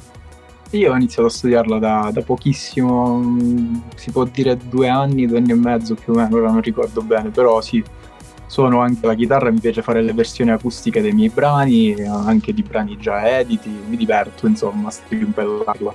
Io 0.71 0.93
ho 0.93 0.97
iniziato 0.97 1.29
a 1.29 1.31
studiarla 1.31 1.79
da, 1.79 2.11
da 2.13 2.21
pochissimo, 2.21 3.17
mm, 3.19 3.75
si 3.97 4.11
può 4.11 4.25
dire 4.25 4.59
due 4.69 4.89
anni, 4.89 5.27
due 5.27 5.39
anni 5.39 5.53
e 5.53 5.55
mezzo 5.55 5.95
più 5.95 6.13
o 6.13 6.17
meno, 6.17 6.37
ora 6.37 6.51
non 6.51 6.61
ricordo 6.61 7.01
bene, 7.01 7.31
però 7.31 7.63
sì, 7.63 7.83
suono 8.47 8.81
anche 8.81 9.07
la 9.07 9.15
chitarra, 9.15 9.51
mi 9.51 9.61
piace 9.61 9.81
fare 9.81 10.03
le 10.03 10.13
versioni 10.13 10.51
acustiche 10.51 11.01
dei 11.01 11.13
miei 11.13 11.31
brani, 11.31 11.95
anche 12.05 12.53
di 12.53 12.63
brani 12.63 12.99
già 12.99 13.39
editi, 13.39 13.71
mi 13.89 13.97
diverto 13.97 14.47
insomma 14.47 14.89
a 14.89 14.91
strimpellarla. 14.91 15.95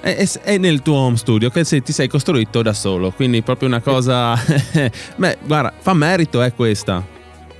È, 0.00 0.14
è- 0.16 0.40
è 0.42 0.58
nel 0.58 0.82
tuo 0.82 0.96
home 0.96 1.16
studio 1.16 1.48
che 1.48 1.64
se- 1.64 1.80
ti 1.80 1.92
sei 1.92 2.08
costruito 2.08 2.60
da 2.60 2.74
solo, 2.74 3.10
quindi 3.10 3.40
proprio 3.40 3.68
una 3.68 3.80
cosa... 3.80 4.34
Beh, 5.16 5.38
guarda, 5.46 5.72
fa 5.78 5.94
merito 5.94 6.42
è 6.42 6.52
questa. 6.52 7.02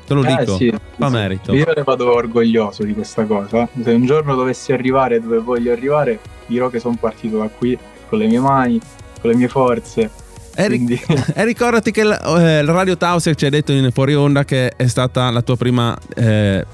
Te 0.07 0.15
lo 0.15 0.23
Eh, 0.25 0.37
dico. 0.39 0.57
sì, 0.57 0.73
fa 0.99 1.07
sì. 1.09 1.13
merito. 1.13 1.55
Io 1.55 1.73
ne 1.75 1.83
vado 1.83 2.13
orgoglioso 2.13 2.83
di 2.85 2.93
questa 2.95 3.25
cosa. 3.25 3.67
Se 3.83 3.91
un 3.91 4.05
giorno 4.05 4.35
dovessi 4.35 4.73
arrivare 4.73 5.21
dove 5.21 5.39
voglio 5.39 5.73
arrivare, 5.73 6.19
dirò 6.47 6.69
che 6.69 6.79
sono 6.79 6.97
partito 7.01 7.39
da 7.39 7.49
qui 7.49 7.77
con 8.09 8.19
le 8.19 8.27
mie 8.27 8.41
mani, 8.41 8.79
con 9.21 9.31
le 9.31 9.37
mie 9.37 9.49
forze. 9.49 10.11
E, 10.55 10.69
ri- 10.69 10.77
Quindi 10.77 11.01
e 11.35 11.45
ricordati 11.45 11.91
che 11.91 12.03
la, 12.05 12.21
eh, 12.21 12.61
il 12.61 12.69
Radio 12.69 12.97
Tauser 12.97 13.35
ci 13.35 13.47
ha 13.47 13.51
detto 13.51 13.73
in 13.73 13.91
fuori 13.93 14.15
onda 14.15 14.45
che 14.45 14.69
è 14.77 14.87
stata 14.87 15.31
la 15.31 15.43
tua 15.43 15.57
prima... 15.57 15.97
eh, 16.15 16.65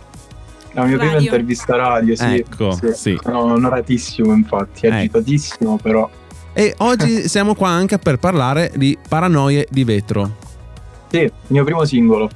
la 0.72 0.84
mia 0.84 0.96
prima 0.98 1.12
Radio. 1.12 1.26
intervista 1.26 1.76
radio, 1.76 2.14
sì. 2.14 2.24
Ecco, 2.34 2.78
sì. 2.92 3.18
Sono 3.22 3.40
onoratissimo 3.40 4.32
infatti, 4.34 4.86
Ecco. 4.86 4.94
agitatissimo 4.96 5.78
però. 5.82 6.08
e 6.52 6.74
oggi 6.78 7.26
siamo 7.28 7.54
qua 7.54 7.68
anche 7.70 7.98
per 7.98 8.18
parlare 8.18 8.70
di 8.76 8.96
Paranoie 9.08 9.66
di 9.70 9.82
vetro. 9.84 10.30
Sì, 11.08 11.18
il 11.22 11.32
mio 11.48 11.64
primo 11.64 11.84
singolo. 11.84 12.28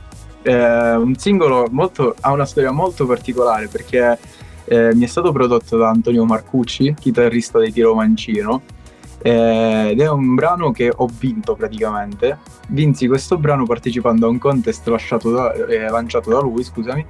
Eh, 0.46 0.94
un 0.94 1.16
singolo 1.16 1.66
molto, 1.70 2.14
ha 2.20 2.30
una 2.30 2.44
storia 2.44 2.70
molto 2.70 3.06
particolare 3.06 3.66
perché 3.68 4.18
eh, 4.66 4.94
mi 4.94 5.04
è 5.04 5.06
stato 5.06 5.32
prodotto 5.32 5.78
da 5.78 5.88
Antonio 5.88 6.26
Marcucci, 6.26 6.94
chitarrista 7.00 7.58
dei 7.58 7.72
Tiro 7.72 7.94
Mancino, 7.94 8.60
eh, 9.22 9.88
ed 9.92 10.00
è 10.00 10.10
un 10.10 10.34
brano 10.34 10.70
che 10.70 10.92
ho 10.94 11.08
vinto 11.18 11.54
praticamente. 11.54 12.38
Vinsi 12.68 13.06
questo 13.06 13.38
brano 13.38 13.64
partecipando 13.64 14.26
a 14.26 14.28
un 14.28 14.38
contest 14.38 14.86
da- 14.86 15.52
eh, 15.66 15.88
lanciato 15.88 16.28
da 16.28 16.40
lui, 16.40 16.62
scusami, 16.62 17.04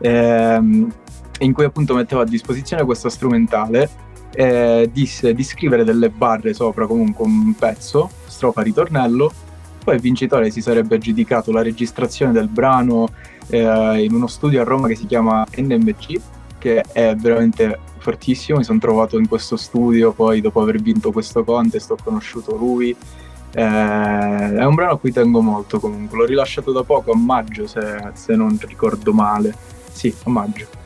ehm, 0.00 0.92
in 1.40 1.52
cui 1.52 1.64
appunto 1.64 1.94
metteva 1.94 2.22
a 2.22 2.24
disposizione 2.24 2.84
questa 2.84 3.10
strumentale 3.10 4.06
e 4.32 4.88
disse 4.90 5.34
di 5.34 5.42
scrivere 5.42 5.84
delle 5.84 6.08
barre 6.08 6.54
sopra 6.54 6.86
comunque 6.86 7.26
un 7.26 7.54
pezzo, 7.54 8.08
strofa 8.26 8.62
ritornello, 8.62 9.30
poi 9.88 9.96
il 9.96 10.02
vincitore 10.02 10.50
si 10.50 10.60
sarebbe 10.60 10.96
aggiudicato 10.96 11.50
la 11.50 11.62
registrazione 11.62 12.30
del 12.30 12.48
brano 12.48 13.08
eh, 13.48 14.04
in 14.04 14.12
uno 14.12 14.26
studio 14.26 14.60
a 14.60 14.64
Roma 14.64 14.86
che 14.86 14.94
si 14.94 15.06
chiama 15.06 15.46
NMG, 15.56 16.20
che 16.58 16.82
è 16.92 17.14
veramente 17.16 17.78
fortissimo. 17.96 18.58
Mi 18.58 18.64
sono 18.64 18.78
trovato 18.78 19.16
in 19.18 19.26
questo 19.26 19.56
studio, 19.56 20.12
poi 20.12 20.42
dopo 20.42 20.60
aver 20.60 20.78
vinto 20.82 21.10
questo 21.10 21.42
contest 21.42 21.90
ho 21.90 21.96
conosciuto 22.04 22.54
lui. 22.54 22.90
Eh, 22.90 23.62
è 23.62 24.64
un 24.66 24.74
brano 24.74 24.92
a 24.92 24.98
cui 24.98 25.10
tengo 25.10 25.40
molto 25.40 25.80
comunque, 25.80 26.18
l'ho 26.18 26.26
rilasciato 26.26 26.70
da 26.70 26.82
poco, 26.82 27.12
a 27.12 27.16
maggio 27.16 27.66
se, 27.66 28.10
se 28.12 28.36
non 28.36 28.58
ricordo 28.60 29.14
male. 29.14 29.54
Sì, 29.90 30.14
a 30.24 30.28
maggio. 30.28 30.77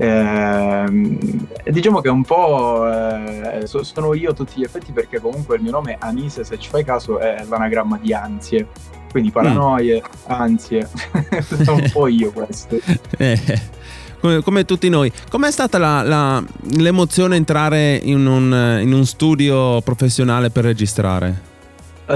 Ehm, 0.00 1.18
e 1.64 1.72
diciamo 1.72 2.00
che 2.00 2.08
un 2.08 2.22
po' 2.24 2.86
eh, 2.88 3.66
so- 3.66 3.82
sono 3.82 4.14
io 4.14 4.30
a 4.30 4.32
tutti 4.32 4.60
gli 4.60 4.62
effetti 4.62 4.92
perché 4.92 5.20
comunque 5.20 5.56
il 5.56 5.62
mio 5.62 5.72
nome 5.72 5.96
Anise, 5.98 6.44
se 6.44 6.58
ci 6.58 6.68
fai 6.68 6.84
caso, 6.84 7.18
è 7.18 7.44
l'anagramma 7.48 7.98
di 8.00 8.12
ansie. 8.14 8.66
Quindi 9.10 9.30
paranoie, 9.30 10.02
ansie, 10.26 10.86
sono 11.64 11.74
un 11.78 11.90
po' 11.92 12.06
io 12.08 12.30
questo. 12.32 12.76
Eh, 13.18 13.40
come, 14.20 14.42
come 14.42 14.64
tutti 14.64 14.88
noi. 14.88 15.10
Com'è 15.30 15.50
stata 15.50 15.78
la- 15.78 16.02
la- 16.02 16.42
l'emozione 16.76 17.36
entrare 17.36 17.94
in 18.02 18.26
un, 18.26 18.78
in 18.82 18.92
un 18.92 19.04
studio 19.06 19.80
professionale 19.80 20.50
per 20.50 20.64
registrare? 20.64 21.47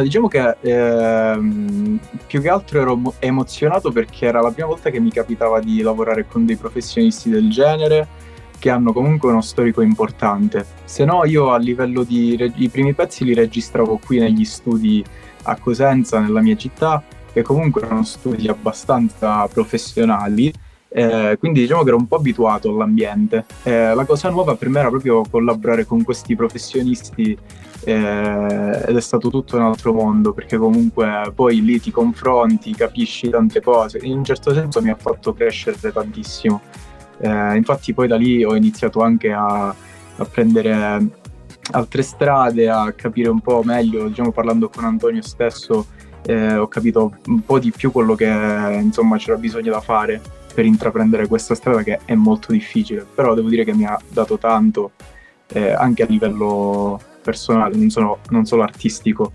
Diciamo 0.00 0.26
che 0.26 0.56
ehm, 0.60 1.98
più 2.26 2.40
che 2.40 2.48
altro 2.48 2.80
ero 2.80 2.96
mo- 2.96 3.14
emozionato 3.18 3.92
perché 3.92 4.24
era 4.24 4.40
la 4.40 4.50
prima 4.50 4.68
volta 4.68 4.88
che 4.88 4.98
mi 4.98 5.10
capitava 5.10 5.60
di 5.60 5.82
lavorare 5.82 6.26
con 6.26 6.46
dei 6.46 6.56
professionisti 6.56 7.28
del 7.28 7.50
genere 7.50 8.08
che 8.58 8.70
hanno 8.70 8.92
comunque 8.92 9.30
uno 9.30 9.42
storico 9.42 9.82
importante. 9.82 10.64
Se 10.84 11.04
no 11.04 11.24
io 11.24 11.52
a 11.52 11.58
livello 11.58 12.04
di... 12.04 12.36
reg- 12.36 12.58
i 12.58 12.68
primi 12.68 12.94
pezzi 12.94 13.24
li 13.24 13.34
registravo 13.34 13.98
qui 14.02 14.18
negli 14.18 14.44
studi 14.44 15.04
a 15.42 15.56
Cosenza, 15.56 16.20
nella 16.20 16.40
mia 16.40 16.56
città, 16.56 17.02
che 17.32 17.42
comunque 17.42 17.82
erano 17.82 18.04
studi 18.04 18.48
abbastanza 18.48 19.46
professionali, 19.48 20.52
eh, 20.94 21.36
quindi 21.38 21.60
diciamo 21.60 21.82
che 21.82 21.88
ero 21.88 21.96
un 21.96 22.06
po' 22.06 22.16
abituato 22.16 22.68
all'ambiente. 22.68 23.46
Eh, 23.62 23.94
la 23.94 24.04
cosa 24.04 24.28
nuova 24.28 24.56
per 24.56 24.68
me 24.68 24.80
era 24.80 24.88
proprio 24.88 25.22
collaborare 25.28 25.86
con 25.86 26.02
questi 26.02 26.36
professionisti 26.36 27.36
eh, 27.84 28.84
ed 28.86 28.96
è 28.96 29.00
stato 29.00 29.30
tutto 29.30 29.56
un 29.56 29.62
altro 29.62 29.92
mondo 29.92 30.32
perché 30.32 30.56
comunque 30.56 31.32
poi 31.34 31.62
lì 31.62 31.80
ti 31.80 31.90
confronti, 31.90 32.74
capisci 32.74 33.30
tante 33.30 33.60
cose. 33.62 33.98
In 34.02 34.18
un 34.18 34.24
certo 34.24 34.52
senso 34.52 34.82
mi 34.82 34.90
ha 34.90 34.96
fatto 34.96 35.32
crescere 35.32 35.92
tantissimo. 35.92 36.60
Eh, 37.18 37.56
infatti 37.56 37.94
poi 37.94 38.08
da 38.08 38.16
lì 38.16 38.44
ho 38.44 38.54
iniziato 38.54 39.00
anche 39.00 39.32
a, 39.32 39.68
a 39.68 40.24
prendere 40.30 41.20
altre 41.70 42.02
strade, 42.02 42.68
a 42.68 42.92
capire 42.92 43.28
un 43.28 43.40
po' 43.40 43.62
meglio, 43.64 44.08
diciamo 44.08 44.32
parlando 44.32 44.68
con 44.68 44.84
Antonio 44.84 45.22
stesso, 45.22 45.86
eh, 46.26 46.56
ho 46.56 46.66
capito 46.68 47.16
un 47.26 47.42
po' 47.44 47.58
di 47.58 47.70
più 47.70 47.92
quello 47.92 48.14
che 48.14 48.26
insomma 48.82 49.16
c'era 49.16 49.36
bisogno 49.36 49.70
da 49.70 49.80
fare 49.80 50.20
per 50.52 50.64
intraprendere 50.64 51.26
questa 51.26 51.54
strada 51.54 51.82
che 51.82 52.00
è 52.04 52.14
molto 52.14 52.52
difficile, 52.52 53.06
però 53.14 53.34
devo 53.34 53.48
dire 53.48 53.64
che 53.64 53.74
mi 53.74 53.84
ha 53.84 53.98
dato 54.08 54.38
tanto 54.38 54.92
eh, 55.48 55.72
anche 55.72 56.02
a 56.02 56.06
livello 56.06 57.00
personale, 57.22 57.76
non, 57.76 57.90
sono- 57.90 58.18
non 58.30 58.44
solo 58.44 58.62
artistico. 58.62 59.32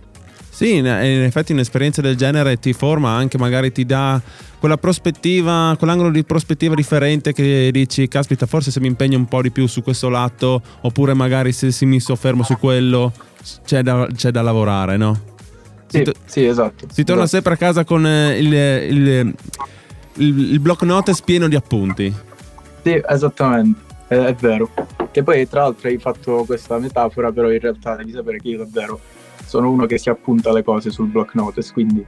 Sì, 0.49 0.77
in 0.77 0.87
effetti 0.87 1.51
un'esperienza 1.51 2.01
del 2.01 2.15
genere 2.15 2.57
ti 2.57 2.73
forma 2.73 3.11
anche, 3.11 3.37
magari 3.37 3.71
ti 3.71 3.85
dà 3.85 4.19
quella 4.57 4.77
prospettiva, 4.77 5.75
quell'angolo 5.77 6.09
di 6.09 6.23
prospettiva 6.23 6.73
differente 6.73 7.31
che 7.31 7.69
dici, 7.71 8.07
caspita, 8.07 8.47
forse 8.47 8.71
se 8.71 8.79
mi 8.79 8.87
impegno 8.87 9.19
un 9.19 9.27
po' 9.27 9.43
di 9.43 9.51
più 9.51 9.67
su 9.67 9.83
questo 9.83 10.09
lato, 10.09 10.59
oppure 10.81 11.13
magari 11.13 11.51
se, 11.51 11.71
se 11.71 11.85
mi 11.85 11.99
soffermo 11.99 12.41
su 12.41 12.57
quello, 12.57 13.13
c'è 13.65 13.83
da, 13.83 14.07
c'è 14.11 14.31
da 14.31 14.41
lavorare, 14.41 14.97
no? 14.97 15.35
Sì, 15.85 16.01
to- 16.01 16.13
sì, 16.25 16.45
esatto. 16.45 16.87
Si 16.91 17.03
torna 17.03 17.23
esatto. 17.23 17.35
sempre 17.35 17.53
a 17.53 17.57
casa 17.57 17.83
con 17.85 18.05
eh, 18.05 18.37
il, 18.39 18.53
il, 18.95 19.35
il, 20.17 20.51
il 20.51 20.59
block 20.59 20.83
notes 20.83 21.21
pieno 21.21 21.47
di 21.47 21.55
appunti. 21.55 22.13
Sì, 22.83 23.01
esattamente, 23.07 23.79
è, 24.07 24.15
è 24.15 24.33
vero. 24.35 24.69
Che 25.11 25.23
poi 25.23 25.47
tra 25.47 25.61
l'altro 25.61 25.87
hai 25.87 25.97
fatto 25.97 26.43
questa 26.45 26.77
metafora, 26.77 27.31
però 27.31 27.51
in 27.51 27.59
realtà 27.59 27.95
devi 27.95 28.11
sapere 28.11 28.39
che 28.39 28.49
io 28.49 28.57
davvero 28.59 28.99
sono 29.45 29.69
uno 29.69 29.85
che 29.85 29.97
si 29.97 30.09
appunta 30.09 30.51
le 30.51 30.63
cose 30.63 30.89
sul 30.89 31.07
block 31.07 31.35
notice, 31.35 31.71
quindi... 31.73 32.05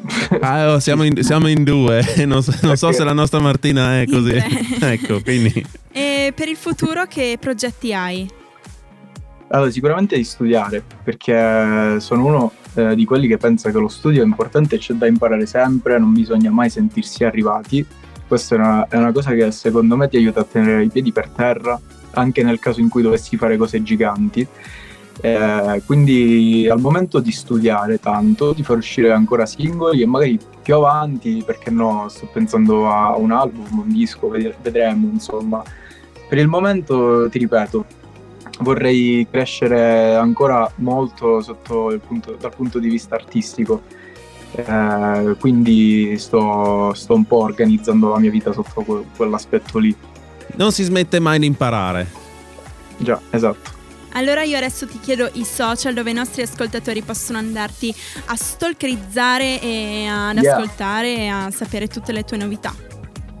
Ah, 0.40 0.74
oh, 0.74 0.78
siamo, 0.78 1.02
in, 1.02 1.22
siamo 1.24 1.48
in 1.48 1.64
due, 1.64 2.00
non 2.24 2.42
so, 2.42 2.54
non 2.62 2.76
so 2.76 2.92
se 2.92 3.02
la 3.02 3.12
nostra 3.12 3.40
Martina 3.40 4.00
è 4.00 4.06
così. 4.06 4.36
ecco, 4.80 5.20
quindi... 5.22 5.64
E 5.90 6.32
per 6.34 6.48
il 6.48 6.56
futuro 6.56 7.06
che 7.06 7.36
progetti 7.40 7.92
hai? 7.92 8.37
Allora, 9.50 9.70
sicuramente 9.70 10.16
di 10.16 10.24
studiare, 10.24 10.82
perché 11.02 11.98
sono 12.00 12.24
uno 12.26 12.52
eh, 12.74 12.94
di 12.94 13.06
quelli 13.06 13.26
che 13.26 13.38
pensa 13.38 13.70
che 13.70 13.78
lo 13.78 13.88
studio 13.88 14.22
è 14.22 14.24
importante 14.24 14.74
e 14.74 14.78
c'è 14.78 14.92
da 14.92 15.06
imparare 15.06 15.46
sempre, 15.46 15.98
non 15.98 16.12
bisogna 16.12 16.50
mai 16.50 16.68
sentirsi 16.68 17.24
arrivati. 17.24 17.84
Questa 18.26 18.54
è 18.54 18.58
una, 18.58 18.86
è 18.88 18.96
una 18.96 19.10
cosa 19.10 19.32
che 19.32 19.50
secondo 19.50 19.96
me 19.96 20.08
ti 20.08 20.18
aiuta 20.18 20.40
a 20.40 20.44
tenere 20.44 20.84
i 20.84 20.88
piedi 20.88 21.12
per 21.12 21.30
terra, 21.30 21.80
anche 22.10 22.42
nel 22.42 22.58
caso 22.58 22.80
in 22.80 22.90
cui 22.90 23.00
dovessi 23.00 23.38
fare 23.38 23.56
cose 23.56 23.82
giganti. 23.82 24.46
Eh, 25.20 25.82
quindi 25.86 26.68
al 26.70 26.78
momento 26.78 27.18
di 27.18 27.32
studiare 27.32 27.98
tanto, 27.98 28.52
di 28.52 28.62
far 28.62 28.76
uscire 28.76 29.10
ancora 29.10 29.46
singoli 29.46 30.02
e 30.02 30.06
magari 30.06 30.38
più 30.62 30.74
avanti, 30.74 31.42
perché 31.44 31.70
no, 31.70 32.06
sto 32.10 32.28
pensando 32.30 32.86
a 32.88 33.16
un 33.16 33.32
album, 33.32 33.78
un 33.78 33.88
disco, 33.88 34.28
vedremo, 34.28 35.08
insomma. 35.10 35.62
Per 36.28 36.36
il 36.36 36.48
momento, 36.48 37.30
ti 37.30 37.38
ripeto, 37.38 37.86
vorrei 38.60 39.26
crescere 39.30 40.14
ancora 40.14 40.70
molto 40.76 41.40
sotto 41.40 41.90
il 41.90 42.00
punto- 42.00 42.36
dal 42.38 42.54
punto 42.54 42.78
di 42.78 42.88
vista 42.88 43.14
artistico. 43.14 43.82
Eh, 44.52 45.36
quindi 45.38 46.16
sto, 46.18 46.92
sto 46.94 47.14
un 47.14 47.24
po' 47.24 47.42
organizzando 47.42 48.08
la 48.08 48.18
mia 48.18 48.30
vita 48.30 48.52
sotto 48.52 48.80
que- 48.82 49.04
quell'aspetto 49.16 49.78
lì. 49.78 49.94
Non 50.56 50.72
si 50.72 50.82
smette 50.84 51.18
mai 51.20 51.38
di 51.38 51.46
imparare. 51.46 52.06
Già, 52.96 53.20
esatto. 53.30 53.76
Allora 54.12 54.42
io 54.42 54.56
adesso 54.56 54.86
ti 54.86 54.98
chiedo 55.00 55.28
i 55.34 55.44
social 55.44 55.92
dove 55.92 56.10
i 56.10 56.14
nostri 56.14 56.42
ascoltatori 56.42 57.02
possono 57.02 57.38
andarti 57.38 57.94
a 58.26 58.34
stalkerizzare 58.34 59.60
e 59.60 60.06
ad 60.06 60.38
Yeah. 60.38 60.56
ascoltare 60.56 61.16
e 61.16 61.28
a 61.28 61.50
sapere 61.50 61.86
tutte 61.86 62.12
le 62.12 62.24
tue 62.24 62.38
novità. 62.38 62.74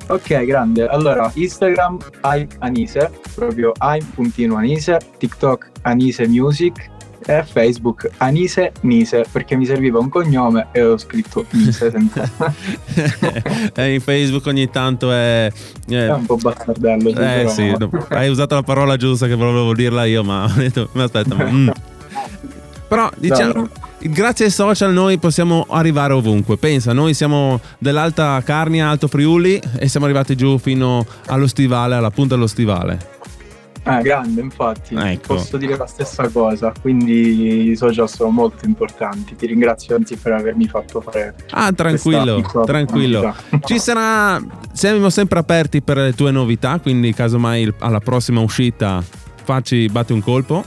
Ok, 0.08 0.44
grande. 0.44 0.86
Allora, 0.86 1.30
Instagram 1.34 1.98
I'm 2.24 2.46
Anise, 2.60 3.10
proprio 3.34 3.72
I'm.anise, 3.80 4.98
TikTok 5.18 5.70
Anise 5.82 6.26
Music 6.26 6.90
e 7.26 7.44
Facebook 7.44 8.08
Anise 8.16 8.72
Nise, 8.80 9.26
perché 9.30 9.54
mi 9.54 9.66
serviva 9.66 9.98
un 9.98 10.08
cognome 10.08 10.68
e 10.72 10.82
ho 10.82 10.96
scritto 10.96 11.44
Nise 11.50 11.90
senza... 11.90 12.30
e 13.74 13.92
in 13.92 14.00
Facebook 14.00 14.46
ogni 14.46 14.70
tanto 14.70 15.12
è... 15.12 15.52
È 15.86 15.94
eh, 15.94 16.10
un 16.10 16.24
po' 16.24 16.36
bastardello. 16.36 17.10
eh, 17.10 17.12
però- 17.12 17.48
sì, 17.50 17.74
no, 17.76 17.90
hai 18.08 18.30
usato 18.30 18.54
la 18.54 18.62
parola 18.62 18.96
giusta 18.96 19.26
che 19.26 19.34
volevo 19.34 19.74
dirla 19.74 20.06
io, 20.06 20.24
ma 20.24 20.44
ho 20.44 20.52
detto, 20.56 20.88
ma 20.92 21.02
aspetta, 21.02 21.34
ma, 21.34 21.50
mm. 21.50 21.68
Però 22.88 23.10
diciamo, 23.14 23.68
grazie 24.00 24.46
ai 24.46 24.50
social 24.50 24.92
noi 24.92 25.18
possiamo 25.18 25.66
arrivare 25.68 26.12
ovunque. 26.12 26.56
Pensa, 26.56 26.92
noi 26.92 27.14
siamo 27.14 27.60
dell'Alta 27.78 28.40
Carnia, 28.44 28.88
Alto 28.88 29.08
Friuli 29.08 29.60
e 29.78 29.88
siamo 29.88 30.06
arrivati 30.06 30.36
giù 30.36 30.58
fino 30.58 31.04
allo 31.26 31.46
stivale, 31.46 31.94
alla 31.94 32.10
punta 32.10 32.34
dello 32.34 32.46
stivale. 32.46 33.16
Ah, 33.84 34.02
grande, 34.02 34.42
infatti. 34.42 34.94
Ecco. 34.94 35.34
Posso 35.34 35.56
dire 35.56 35.76
la 35.76 35.86
stessa 35.86 36.28
cosa. 36.28 36.72
Quindi 36.78 37.70
i 37.70 37.76
social 37.76 38.08
sono 38.08 38.30
molto 38.30 38.66
importanti. 38.66 39.34
Ti 39.34 39.46
ringrazio 39.46 39.96
anzi 39.96 40.16
per 40.16 40.32
avermi 40.32 40.66
fatto 40.66 41.00
fare. 41.00 41.34
Ah, 41.50 41.72
tranquillo, 41.72 42.42
tranquillo. 42.66 43.34
Ci 43.64 43.78
sarà, 43.78 44.42
siamo 44.72 45.08
sempre 45.08 45.38
aperti 45.38 45.80
per 45.80 45.96
le 45.96 46.12
tue 46.12 46.30
novità, 46.30 46.78
quindi 46.80 47.14
casomai 47.14 47.72
alla 47.78 48.00
prossima 48.00 48.40
uscita 48.40 49.02
facci 49.48 49.88
batti 49.88 50.12
un 50.12 50.20
colpo. 50.20 50.62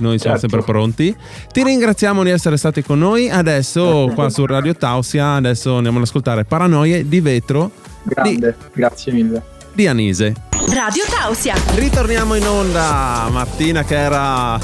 Noi 0.00 0.18
siamo 0.18 0.38
Certo. 0.38 0.56
sempre 0.56 0.62
pronti. 0.72 1.16
Ti 1.52 1.62
ringraziamo 1.62 2.22
di 2.22 2.30
essere 2.30 2.56
stati 2.56 2.82
con 2.82 2.98
noi. 2.98 3.30
Adesso 3.30 4.10
qua 4.14 4.28
su 4.30 4.44
Radio 4.46 4.74
Tausia, 4.74 5.34
adesso 5.34 5.76
andiamo 5.76 5.98
ad 5.98 6.04
ascoltare 6.04 6.44
Paranoie 6.44 7.06
di 7.08 7.20
vetro 7.20 7.70
Grande, 8.02 8.56
grazie 8.72 9.12
mille. 9.12 9.42
di 9.72 9.86
Anise. 9.86 10.34
Radio 10.72 11.04
Tausia. 11.08 11.54
Ritorniamo 11.74 12.34
in 12.34 12.46
onda, 12.46 13.28
Martina 13.30 13.84
che 13.84 13.96
era 13.96 14.58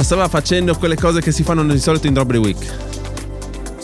stava 0.00 0.28
facendo 0.28 0.74
quelle 0.76 0.96
cose 0.96 1.20
che 1.20 1.30
si 1.30 1.42
fanno 1.42 1.62
di 1.64 1.78
solito 1.78 2.06
in 2.06 2.14
Robbery 2.14 2.38
Week. 2.38 2.72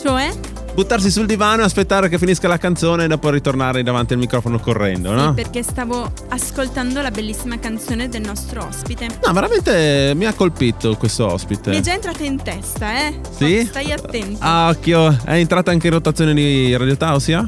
Cioè? 0.01 0.31
Buttarsi 0.77 1.09
sul 1.09 1.25
divano 1.25 1.63
e 1.63 1.65
aspettare 1.65 2.07
che 2.07 2.19
finisca 2.19 2.47
la 2.47 2.59
canzone 2.59 3.05
e 3.05 3.07
dopo 3.07 3.31
ritornare 3.31 3.81
davanti 3.81 4.13
al 4.13 4.19
microfono 4.19 4.59
correndo, 4.59 5.11
no? 5.11 5.29
Sì, 5.29 5.41
perché 5.41 5.63
stavo 5.63 6.13
ascoltando 6.29 7.01
la 7.01 7.09
bellissima 7.09 7.57
canzone 7.57 8.09
del 8.09 8.21
nostro 8.21 8.63
ospite. 8.63 9.07
No, 9.25 9.33
veramente 9.33 10.11
mi 10.13 10.25
ha 10.25 10.33
colpito 10.33 10.95
questo 10.95 11.33
ospite. 11.33 11.71
Mi 11.71 11.77
è 11.77 11.81
già 11.81 11.93
entrata 11.93 12.23
in 12.23 12.39
testa, 12.43 13.07
eh? 13.07 13.19
Sì? 13.35 13.65
Stai 13.65 13.91
attento. 13.91 14.37
Ah, 14.39 14.69
occhio, 14.69 15.17
è 15.25 15.33
entrata 15.33 15.71
anche 15.71 15.87
in 15.87 15.93
rotazione 15.93 16.35
di 16.35 16.77
Radio 16.77 16.95
Tausia? 16.95 17.47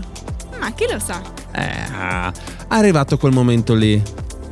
Ma 0.60 0.72
chi 0.72 0.88
lo 0.92 0.98
sa? 0.98 1.22
Eh, 1.52 1.62
è 1.62 2.32
arrivato 2.70 3.20
quel 3.20 3.32
momento 3.32 3.76
lì. 3.76 4.02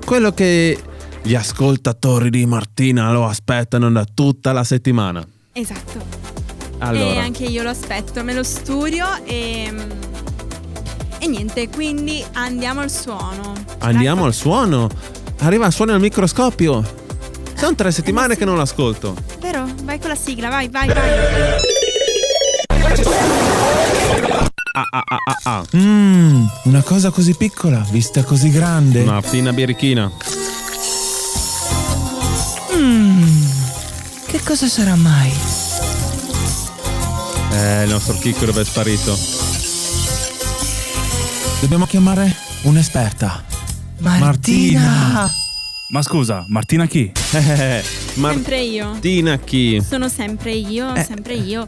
Quello 0.05 0.31
che 0.33 0.79
gli 1.23 1.33
ascoltatori 1.33 2.29
di 2.29 2.45
Martina 2.45 3.11
lo 3.11 3.25
aspettano 3.25 3.89
da 3.89 4.05
tutta 4.05 4.51
la 4.51 4.63
settimana. 4.63 5.25
Esatto. 5.53 6.26
E 6.79 6.85
Allora, 6.85 7.21
anche 7.21 7.45
io 7.45 7.63
lo 7.63 7.69
aspetto, 7.69 8.23
me 8.23 8.33
lo 8.33 8.43
studio 8.43 9.05
e... 9.23 9.73
E 11.19 11.27
niente, 11.27 11.67
quindi 11.69 12.23
andiamo 12.33 12.81
al 12.81 12.91
suono. 12.91 13.53
andiamo 13.79 14.25
al 14.25 14.33
suono. 14.33 14.87
Arriva 15.39 15.65
il 15.65 15.73
suono 15.73 15.93
al 15.93 15.99
microscopio. 15.99 16.83
Sono 17.55 17.73
tre 17.73 17.91
settimane 17.91 18.33
sì. 18.33 18.39
che 18.39 18.45
non 18.45 18.57
l'ascolto. 18.57 19.15
Vero? 19.39 19.67
Vai 19.83 19.99
con 19.99 20.09
la 20.09 20.15
sigla, 20.15 20.49
vai, 20.49 20.69
vai, 20.69 20.87
vai. 20.87 21.09
Ah, 24.73 24.85
ah, 24.91 25.03
ah, 25.03 25.17
ah, 25.25 25.37
ah. 25.43 25.65
Mmm, 25.75 26.45
una 26.65 26.83
cosa 26.83 27.09
così 27.09 27.35
piccola, 27.35 27.83
vista 27.89 28.23
così 28.23 28.51
grande. 28.51 29.03
Martina 29.03 29.51
Birichina. 29.51 30.11
Mmm, 32.75 33.47
che 34.27 34.39
cosa 34.43 34.67
sarà 34.67 34.95
mai? 34.95 35.56
Eh, 37.57 37.83
il 37.85 37.89
nostro 37.89 38.15
chicco 38.19 38.45
dove 38.45 38.61
è 38.61 38.63
sparito? 38.63 39.17
Dobbiamo 41.59 41.87
chiamare 41.87 42.35
un'esperta. 42.63 43.43
Martina! 43.99 45.27
Ma 45.89 46.01
scusa, 46.03 46.45
Martina 46.49 46.85
chi? 46.85 47.11
Eh, 47.31 47.83
Sempre 48.13 48.59
io. 48.61 48.89
Martina 48.89 49.37
chi? 49.39 49.81
Sono 49.81 50.07
sempre 50.07 50.51
io, 50.53 50.93
Eh. 50.93 51.03
sempre 51.03 51.33
io. 51.33 51.67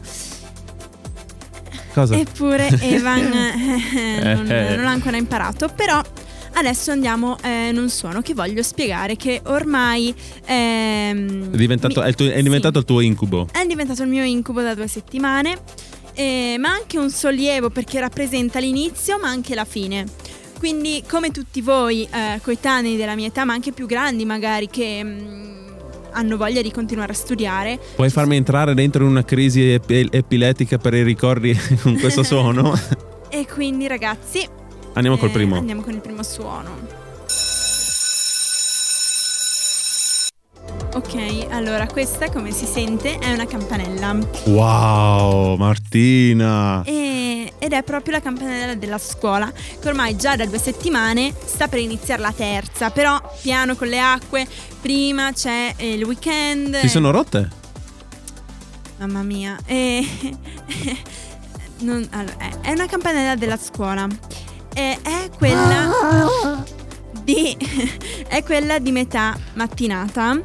Cosa? 1.92 2.14
Eppure 2.16 2.68
Evan 2.82 3.18
eh, 3.32 4.34
non, 4.34 4.48
Eh. 4.48 4.76
non 4.76 4.84
l'ha 4.84 4.90
ancora 4.90 5.16
imparato, 5.16 5.68
però 5.74 6.00
adesso 6.54 6.90
andiamo 6.90 7.36
eh, 7.42 7.68
in 7.68 7.78
un 7.78 7.88
suono 7.88 8.20
che 8.20 8.34
voglio 8.34 8.62
spiegare 8.62 9.16
che 9.16 9.40
ormai 9.46 10.14
ehm, 10.44 11.50
È 11.52 11.56
diventato, 11.56 12.00
mi- 12.00 12.06
è 12.06 12.08
il 12.08 12.14
tuo- 12.14 12.30
è 12.30 12.42
diventato 12.42 12.78
il 12.78 12.84
tuo 12.84 13.00
incubo. 13.00 13.48
è 13.52 13.64
diventato 13.66 14.02
il 14.02 14.08
mio 14.08 14.24
incubo 14.24 14.60
da 14.62 14.74
due 14.74 14.86
settimane, 14.88 15.56
eh, 16.14 16.56
ma 16.58 16.70
anche 16.70 16.98
un 16.98 17.10
sollievo 17.10 17.70
perché 17.70 18.00
rappresenta 18.00 18.58
l'inizio 18.58 19.18
ma 19.18 19.28
anche 19.28 19.54
la 19.54 19.64
fine. 19.64 20.04
Quindi 20.58 21.02
come 21.08 21.30
tutti 21.30 21.62
voi 21.62 22.02
eh, 22.02 22.38
coetanei 22.42 22.96
della 22.96 23.14
mia 23.14 23.28
età, 23.28 23.44
ma 23.46 23.54
anche 23.54 23.72
più 23.72 23.86
grandi 23.86 24.26
magari 24.26 24.68
che 24.68 25.00
mm, 25.02 25.48
hanno 26.12 26.36
voglia 26.36 26.60
di 26.60 26.70
continuare 26.70 27.12
a 27.12 27.14
studiare, 27.14 27.78
Puoi 27.94 28.10
farmi 28.10 28.36
entrare 28.36 28.74
dentro 28.74 29.02
in 29.04 29.08
una 29.10 29.24
crisi 29.24 29.72
epi- 29.72 30.08
epilettica 30.10 30.76
per 30.76 30.92
i 30.92 31.02
ricordi 31.02 31.58
con 31.80 31.98
questo 31.98 32.22
suono? 32.24 32.78
e 33.30 33.46
quindi 33.46 33.86
ragazzi 33.86 34.46
Andiamo 34.94 35.16
col 35.16 35.28
eh, 35.28 35.32
primo. 35.32 35.56
Andiamo 35.56 35.82
con 35.82 35.92
il 35.94 36.00
primo 36.00 36.22
suono. 36.22 36.98
Ok, 40.92 41.46
allora 41.50 41.86
questa 41.86 42.28
come 42.30 42.50
si 42.50 42.66
sente 42.66 43.18
è 43.18 43.32
una 43.32 43.46
campanella 43.46 44.16
Wow, 44.46 45.54
Martina. 45.56 46.82
e- 46.84 47.52
ed 47.58 47.72
è 47.72 47.82
proprio 47.84 48.14
la 48.14 48.20
campanella 48.20 48.74
della 48.74 48.98
scuola 48.98 49.52
che 49.52 49.86
ormai 49.88 50.16
già 50.16 50.34
da 50.34 50.46
due 50.46 50.58
settimane 50.58 51.32
sta 51.44 51.68
per 51.68 51.78
iniziare 51.78 52.20
la 52.22 52.32
terza, 52.32 52.90
però 52.90 53.20
piano 53.40 53.76
con 53.76 53.86
le 53.86 54.00
acque, 54.00 54.46
prima 54.80 55.32
c'è 55.32 55.74
eh, 55.76 55.92
il 55.94 56.02
weekend. 56.04 56.76
Si 56.80 56.88
sono 56.88 57.10
rotte? 57.12 57.48
Mamma 58.98 59.22
mia. 59.22 59.56
E- 59.66 60.04
non- 61.80 62.06
allora, 62.10 62.36
è 62.62 62.72
una 62.72 62.86
campanella 62.86 63.36
della 63.36 63.56
scuola. 63.56 64.08
E 64.74 64.98
è 65.02 65.28
quella 65.36 66.62
di, 67.22 67.56
è 68.28 68.42
quella 68.42 68.78
di 68.78 68.92
metà 68.92 69.36
mattinata. 69.54 70.40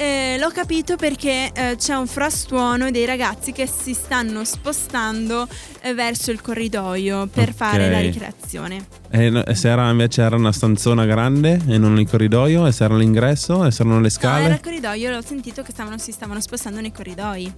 Eh, 0.00 0.36
l'ho 0.38 0.50
capito 0.50 0.94
perché 0.94 1.50
eh, 1.52 1.74
c'è 1.76 1.92
un 1.96 2.06
frastuono 2.06 2.88
dei 2.92 3.04
ragazzi 3.04 3.50
che 3.50 3.66
si 3.66 3.94
stanno 3.94 4.44
spostando 4.44 5.48
eh, 5.80 5.92
verso 5.92 6.30
il 6.30 6.40
corridoio 6.40 7.26
per 7.26 7.48
Ok. 7.48 7.54
fare 7.56 7.90
la 7.90 7.98
ricreazione. 7.98 8.86
E 9.10 9.28
no- 9.28 9.44
e 9.44 9.54
se 9.56 9.68
era 9.68 9.90
invece 9.90 10.22
era 10.22 10.36
una 10.36 10.52
stanzona 10.52 11.04
grande 11.04 11.60
e 11.66 11.78
non 11.78 11.98
il 11.98 12.08
corridoio? 12.08 12.64
E 12.66 12.70
se 12.70 12.84
era 12.84 12.94
l'ingresso? 12.96 13.64
E 13.66 13.72
se 13.72 13.82
erano 13.82 13.96
le 14.00 14.02
No, 14.02 14.06
era 14.06 14.10
scale? 14.38 14.54
il 14.54 14.60
corridoio, 14.60 15.10
l'ho 15.10 15.22
sentito 15.22 15.62
che 15.62 15.72
stavano- 15.72 15.98
si 15.98 16.12
stavano 16.12 16.40
spostando 16.40 16.80
nei 16.80 16.92
corridoi. 16.92 17.52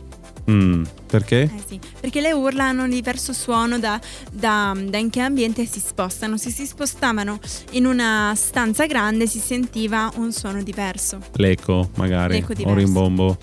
Mm, 0.51 0.85
perché? 1.07 1.43
Eh 1.43 1.63
sì, 1.67 1.79
perché 2.01 2.21
le 2.21 2.33
urla 2.33 2.65
hanno 2.65 2.83
un 2.85 2.91
diverso 2.91 3.33
suono 3.33 3.79
da, 3.79 4.01
da, 4.33 4.75
da 4.77 4.99
in 4.99 5.09
che 5.11 5.21
ambiente 5.21 5.65
si 5.67 5.79
spostano. 5.81 6.37
Se 6.37 6.51
si 6.51 6.67
spostavano 6.67 7.39
in 7.73 7.87
una 7.87 8.33
stanza 8.37 8.87
grande 8.87 9.27
si 9.27 9.39
sentiva 9.39 10.11
un 10.17 10.33
suono 10.33 10.63
diverso. 10.63 11.21
L'eco, 11.35 11.91
magari. 11.97 12.35
L'eco 12.35 12.53
o 12.53 12.55
diverso. 12.55 12.79
rimbombo. 12.79 13.39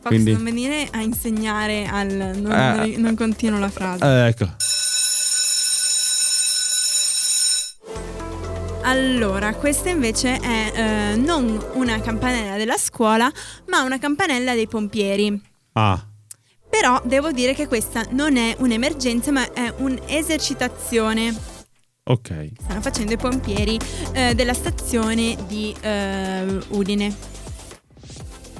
Fox, 0.00 0.06
Quindi- 0.06 0.32
non 0.32 0.44
venire 0.44 0.88
a 0.92 1.00
insegnare 1.00 1.86
al... 1.86 2.08
Non, 2.36 2.52
Eh. 2.52 2.96
non 2.98 3.14
continuo 3.16 3.58
la 3.58 3.68
frase. 3.70 4.04
Eh, 4.04 4.26
ecco. 4.28 4.48
Allora, 8.82 9.54
questa 9.54 9.90
invece 9.90 10.38
è 10.38 10.72
eh, 11.12 11.16
non 11.16 11.62
una 11.74 12.00
campanella 12.00 12.56
della 12.56 12.78
scuola, 12.78 13.30
ma 13.66 13.82
una 13.82 13.98
campanella 13.98 14.54
dei 14.54 14.66
pompieri. 14.66 15.38
Ah, 15.72 16.02
Però 16.70 17.00
devo 17.04 17.32
dire 17.32 17.54
che 17.54 17.66
questa 17.66 18.04
non 18.10 18.36
è 18.36 18.54
un'emergenza, 18.58 19.32
ma 19.32 19.52
è 19.52 19.72
un'esercitazione. 19.78 21.34
ok. 22.04 22.48
Stanno 22.62 22.80
facendo 22.80 23.12
i 23.12 23.16
pompieri 23.16 23.78
eh, 24.12 24.34
della 24.34 24.54
stazione 24.54 25.36
di 25.46 25.74
eh, 25.80 26.58
Udine. 26.68 27.36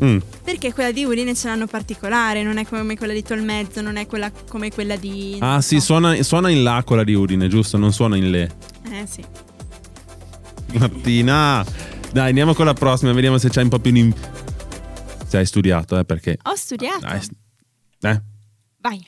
Mm, 0.03 0.18
Perché 0.44 0.73
quella 0.73 0.92
di 0.92 1.05
Udine 1.05 1.35
ce 1.35 1.49
l'hanno 1.49 1.66
particolare, 1.66 2.44
non 2.44 2.57
è 2.57 2.64
come 2.64 2.97
quella 2.97 3.12
di 3.12 3.23
Tolmezzo, 3.23 3.81
non 3.81 3.97
è 3.97 4.07
quella 4.07 4.31
come 4.49 4.71
quella 4.71 4.94
di. 4.97 5.37
Ah, 5.40 5.61
sì, 5.61 5.81
so. 5.81 5.87
suona, 5.87 6.23
suona 6.23 6.51
in 6.51 6.62
là 6.62 6.83
quella 6.87 7.03
di 7.03 7.14
Udine, 7.14 7.49
giusto? 7.49 7.77
Non 7.77 7.92
suona 7.92 8.16
in 8.16 8.31
le. 8.31 8.55
Eh 8.92 9.07
sì. 9.11 9.25
Martina, 10.75 11.64
dai, 12.12 12.29
andiamo 12.29 12.55
con 12.55 12.66
la 12.66 12.75
prossima, 12.75 13.12
vediamo 13.12 13.38
se 13.38 13.49
c'hai 13.49 13.64
un 13.64 13.71
po' 13.71 13.79
più 13.81 13.90
di. 13.90 14.14
Se 15.27 15.37
hai 15.38 15.47
studiato, 15.47 15.99
eh, 15.99 16.05
perché. 16.05 16.38
Ho 16.44 16.55
studiato. 16.55 17.01
Dai, 17.01 17.21
eh? 18.01 18.23
Vai. 18.81 19.07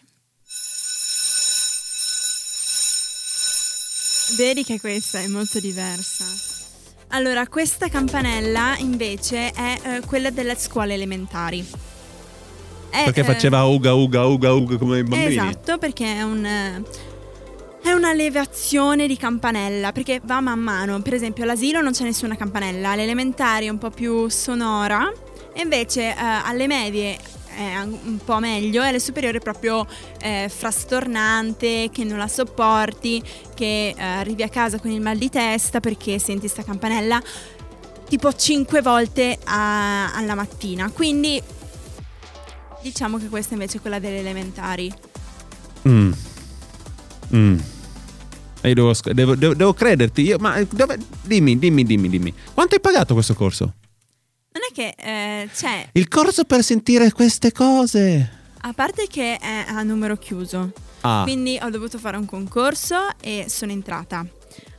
Vedi 4.36 4.64
che 4.64 4.78
questa 4.80 5.18
è 5.20 5.26
molto 5.26 5.58
diversa. 5.60 6.24
Allora, 7.08 7.46
questa 7.48 7.88
campanella 7.88 8.76
invece 8.78 9.50
è 9.50 9.80
eh, 9.82 10.00
quella 10.06 10.30
delle 10.30 10.56
scuole 10.56 10.94
elementari. 10.94 11.66
È, 12.88 13.04
Perché 13.04 13.20
eh, 13.20 13.24
faceva 13.24 13.64
uga 13.64 13.92
uga 13.92 14.24
uga 14.24 14.52
uga 14.52 14.76
come 14.76 14.98
i 14.98 15.02
bambini. 15.02 15.36
Esatto, 15.36 15.78
perché 15.78 16.16
è 16.16 16.22
un 16.22 16.44
eh, 16.44 16.82
è 17.82 17.92
una 17.92 18.12
levazione 18.12 19.06
di 19.06 19.16
campanella, 19.16 19.90
perché 19.90 20.20
va 20.22 20.40
man 20.40 20.60
mano. 20.60 21.00
Per 21.00 21.14
esempio, 21.14 21.44
all'asilo 21.44 21.80
non 21.80 21.92
c'è 21.92 22.04
nessuna 22.04 22.36
campanella, 22.36 22.90
alle 22.90 23.02
elementari 23.02 23.66
è 23.66 23.70
un 23.70 23.78
po' 23.78 23.90
più 23.90 24.28
sonora, 24.28 25.10
e 25.52 25.62
invece 25.62 26.10
eh, 26.10 26.14
alle 26.16 26.66
medie 26.66 27.18
è 27.56 27.80
un 27.80 28.18
po' 28.24 28.38
meglio, 28.38 28.82
e 28.82 28.88
alle 28.88 29.00
superiori 29.00 29.38
è 29.38 29.40
proprio 29.40 29.86
eh, 30.20 30.50
frastornante, 30.54 31.90
che 31.92 32.04
non 32.04 32.18
la 32.18 32.28
sopporti, 32.28 33.22
che 33.54 33.94
eh, 33.96 34.02
arrivi 34.02 34.42
a 34.42 34.48
casa 34.48 34.78
con 34.78 34.90
il 34.90 35.00
mal 35.00 35.16
di 35.18 35.28
testa 35.30 35.80
perché 35.80 36.18
senti 36.18 36.48
sta 36.48 36.62
campanella 36.62 37.22
tipo 38.08 38.32
5 38.32 38.82
volte 38.82 39.38
a- 39.44 40.12
alla 40.14 40.34
mattina. 40.34 40.90
Quindi 40.90 41.40
diciamo 42.82 43.18
che 43.18 43.28
questa 43.28 43.52
invece 43.54 43.78
è 43.78 43.80
quella 43.80 43.98
delle 43.98 44.18
elementari. 44.18 44.92
Mm. 45.88 46.12
Mm. 47.34 47.58
Io 48.62 48.74
devo, 48.74 48.92
devo- 49.12 49.34
devo- 49.36 49.54
devo 49.54 49.72
crederti. 49.74 50.22
Io, 50.22 50.38
ma 50.38 50.62
dove- 50.70 50.98
dimmi, 51.22 51.58
dimmi, 51.58 51.84
dimmi, 51.84 52.08
dimmi. 52.08 52.34
Quanto 52.52 52.74
hai 52.74 52.80
pagato 52.80 53.14
questo 53.14 53.34
corso? 53.34 53.74
Non 54.60 54.68
è 54.68 54.74
che 54.74 54.94
eh, 55.42 55.48
c'è, 55.54 55.88
Il 55.92 56.08
corso 56.08 56.44
per 56.44 56.62
sentire 56.62 57.10
queste 57.12 57.50
cose. 57.50 58.30
a 58.62 58.72
parte 58.74 59.06
che 59.08 59.38
è 59.38 59.64
a 59.68 59.82
numero 59.82 60.16
chiuso, 60.16 60.72
Ah, 61.02 61.22
quindi 61.22 61.58
ho 61.62 61.70
dovuto 61.70 61.96
fare 61.96 62.18
un 62.18 62.26
concorso 62.26 62.96
e 63.22 63.46
sono 63.48 63.72
entrata. 63.72 64.26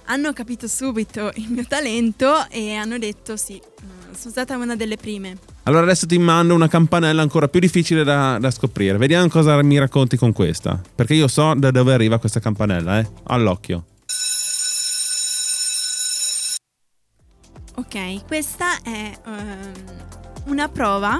Hanno 0.05 0.33
capito 0.33 0.67
subito 0.67 1.31
il 1.35 1.47
mio 1.49 1.65
talento 1.67 2.47
e 2.49 2.75
hanno 2.75 2.99
detto 2.99 3.35
sì, 3.37 3.53
eh, 3.55 4.15
sono 4.15 4.29
stata 4.31 4.55
una 4.57 4.75
delle 4.75 4.97
prime. 4.97 5.37
allora 5.63 5.83
adesso 5.83 6.05
ti 6.05 6.19
mando 6.19 6.53
una 6.53 6.67
campanella 6.67 7.21
ancora 7.23 7.47
più 7.47 7.59
difficile 7.59 8.03
da, 8.03 8.37
da 8.39 8.51
scoprire. 8.51 8.97
Vediamo 8.99 9.27
cosa 9.29 9.59
mi 9.63 9.79
racconti 9.79 10.15
con 10.17 10.31
questa. 10.31 10.79
Perché 10.93 11.15
io 11.15 11.27
so 11.27 11.53
da 11.55 11.71
dove 11.71 11.93
arriva 11.93 12.19
questa 12.19 12.39
campanella, 12.39 12.99
eh. 12.99 13.07
All'occhio. 13.23 13.85
Ok, 17.81 18.27
questa 18.27 18.79
è 18.83 19.11
ehm, 19.25 19.71
una 20.45 20.69
prova 20.69 21.19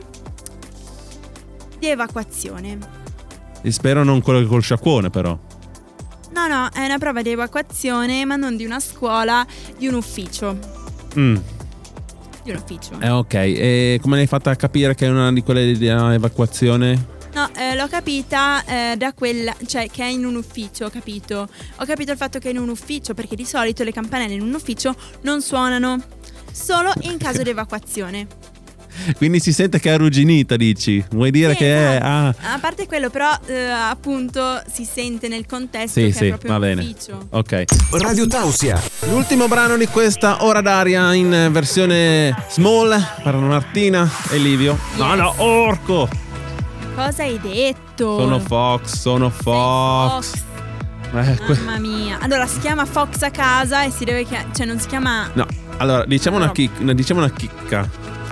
di 1.80 1.88
evacuazione. 1.88 2.78
E 3.64 3.72
spero 3.72 4.04
non 4.04 4.22
quello 4.22 4.48
col 4.48 4.62
sciacquone, 4.62 5.10
però. 5.10 5.36
No, 6.34 6.48
no, 6.48 6.70
è 6.72 6.86
una 6.86 7.00
prova 7.00 7.24
di 7.24 7.32
evacuazione, 7.32 8.26
ma 8.26 8.36
non 8.36 8.58
di 8.58 8.66
una 8.66 8.80
scuola, 8.80 9.44
di 9.76 9.88
un 9.88 9.96
ufficio. 9.96 10.56
Mm. 11.18 11.36
Di 12.44 12.52
un 12.52 12.58
ufficio. 12.58 13.00
Eh, 13.00 13.10
ok. 13.10 13.34
E 13.34 14.00
come 14.00 14.18
l'hai 14.18 14.28
fatta 14.28 14.56
capire 14.56 14.94
che 14.94 15.08
è 15.08 15.10
una 15.10 15.34
di 15.34 15.42
quelle 15.42 15.76
di 15.76 15.88
evacuazione? 15.88 17.20
No, 17.34 17.50
eh, 17.56 17.76
l'ho 17.76 17.88
capita 17.88 18.64
eh, 18.66 18.98
da 18.98 19.14
quella, 19.14 19.56
cioè 19.66 19.90
che 19.90 20.04
è 20.04 20.08
in 20.08 20.26
un 20.26 20.36
ufficio, 20.36 20.86
ho 20.86 20.90
capito. 20.90 21.48
Ho 21.78 21.86
capito 21.86 22.12
il 22.12 22.18
fatto 22.18 22.38
che 22.38 22.50
è 22.50 22.52
in 22.52 22.60
un 22.60 22.70
ufficio, 22.70 23.16
perché 23.16 23.36
di 23.36 23.46
solito 23.46 23.84
le 23.84 23.92
campanelle 23.92 24.34
in 24.34 24.42
un 24.42 24.54
ufficio 24.54 24.94
non 25.22 25.42
suonano, 25.42 26.20
solo 26.52 26.92
in 27.02 27.18
caso 27.18 27.42
di 27.44 27.50
evacuazione. 27.50 28.28
Quindi 29.16 29.40
si 29.40 29.52
sente 29.54 29.80
che 29.80 29.90
è 29.90 29.94
arrugginita, 29.94 30.58
dici? 30.58 31.04
Vuoi 31.12 31.32
dire 31.32 31.54
Sì, 31.54 31.58
che 31.60 31.74
è. 31.74 31.96
esatto. 31.96 32.38
Ah. 32.44 32.54
A 32.54 32.60
parte 32.60 32.86
quello, 32.88 33.10
però, 33.10 33.32
eh, 33.48 33.64
appunto, 33.64 34.62
si 34.72 34.84
sente 34.86 35.28
nel 35.28 35.46
contesto 35.48 36.00
Sì, 36.00 36.08
che 36.08 36.12
sì, 36.12 36.26
è 36.26 36.28
proprio 36.30 36.50
va 36.52 36.56
un 36.58 36.62
bene. 36.62 36.82
ufficio. 36.82 37.28
Ok. 37.30 37.64
Radio 37.92 38.28
Tausia. 38.28 38.80
L'ultimo 39.10 39.48
brano 39.48 39.78
di 39.78 39.88
questa 39.88 40.44
ora 40.44 40.62
d'aria 40.62 41.14
in 41.14 41.50
versione 41.52 42.36
small 42.50 43.02
per 43.24 43.36
Martina 43.38 44.08
e 44.30 44.38
Livio. 44.38 44.78
No, 44.98 45.16
no, 45.16 45.34
orco! 45.38 46.08
Cosa 46.94 47.24
hai 47.24 47.40
detto? 47.40 48.18
Sono 48.20 48.40
Fox, 48.40 48.96
sono 49.00 49.30
Fox. 49.30 50.34
Eh, 51.14 51.38
que- 51.46 51.58
Mamma 51.60 51.78
mia. 51.80 52.20
Allora, 52.22 52.46
si 52.46 52.60
chiama 52.60 52.86
Fox 52.86 53.22
a 53.22 53.32
casa 53.32 53.84
e 53.84 53.92
si 53.92 54.04
deve 54.04 54.26
chiamare. 54.26 54.50
Cioè, 54.54 54.66
non 54.66 54.80
si 54.80 54.88
chiama. 54.88 55.30
no, 55.34 55.46
allora 55.82 56.06
diciamo 56.06 56.38
una, 56.38 56.46
No. 56.48 56.52
chic- 56.52 56.80
una- 56.80 56.94
diciamo 56.94 57.20
una 57.20 57.30
chicca. 57.32 57.90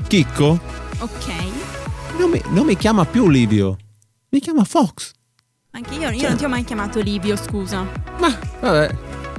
Chicco 0.07 0.59
Ok. 0.99 1.33
non 2.17 2.29
mi, 2.29 2.41
non 2.49 2.65
mi 2.65 2.75
chiama 2.77 3.05
più 3.05 3.27
Livio, 3.29 3.77
mi 4.29 4.39
chiama 4.39 4.63
Fox. 4.63 5.11
Anche 5.71 5.93
io, 5.95 6.09
io 6.09 6.19
Cioè- 6.19 6.29
non 6.29 6.37
ti 6.37 6.45
ho 6.45 6.49
mai 6.49 6.63
chiamato 6.63 6.99
Livio, 6.99 7.35
scusa. 7.35 7.85
Ma 8.19 8.35
vabbè, 8.59 8.95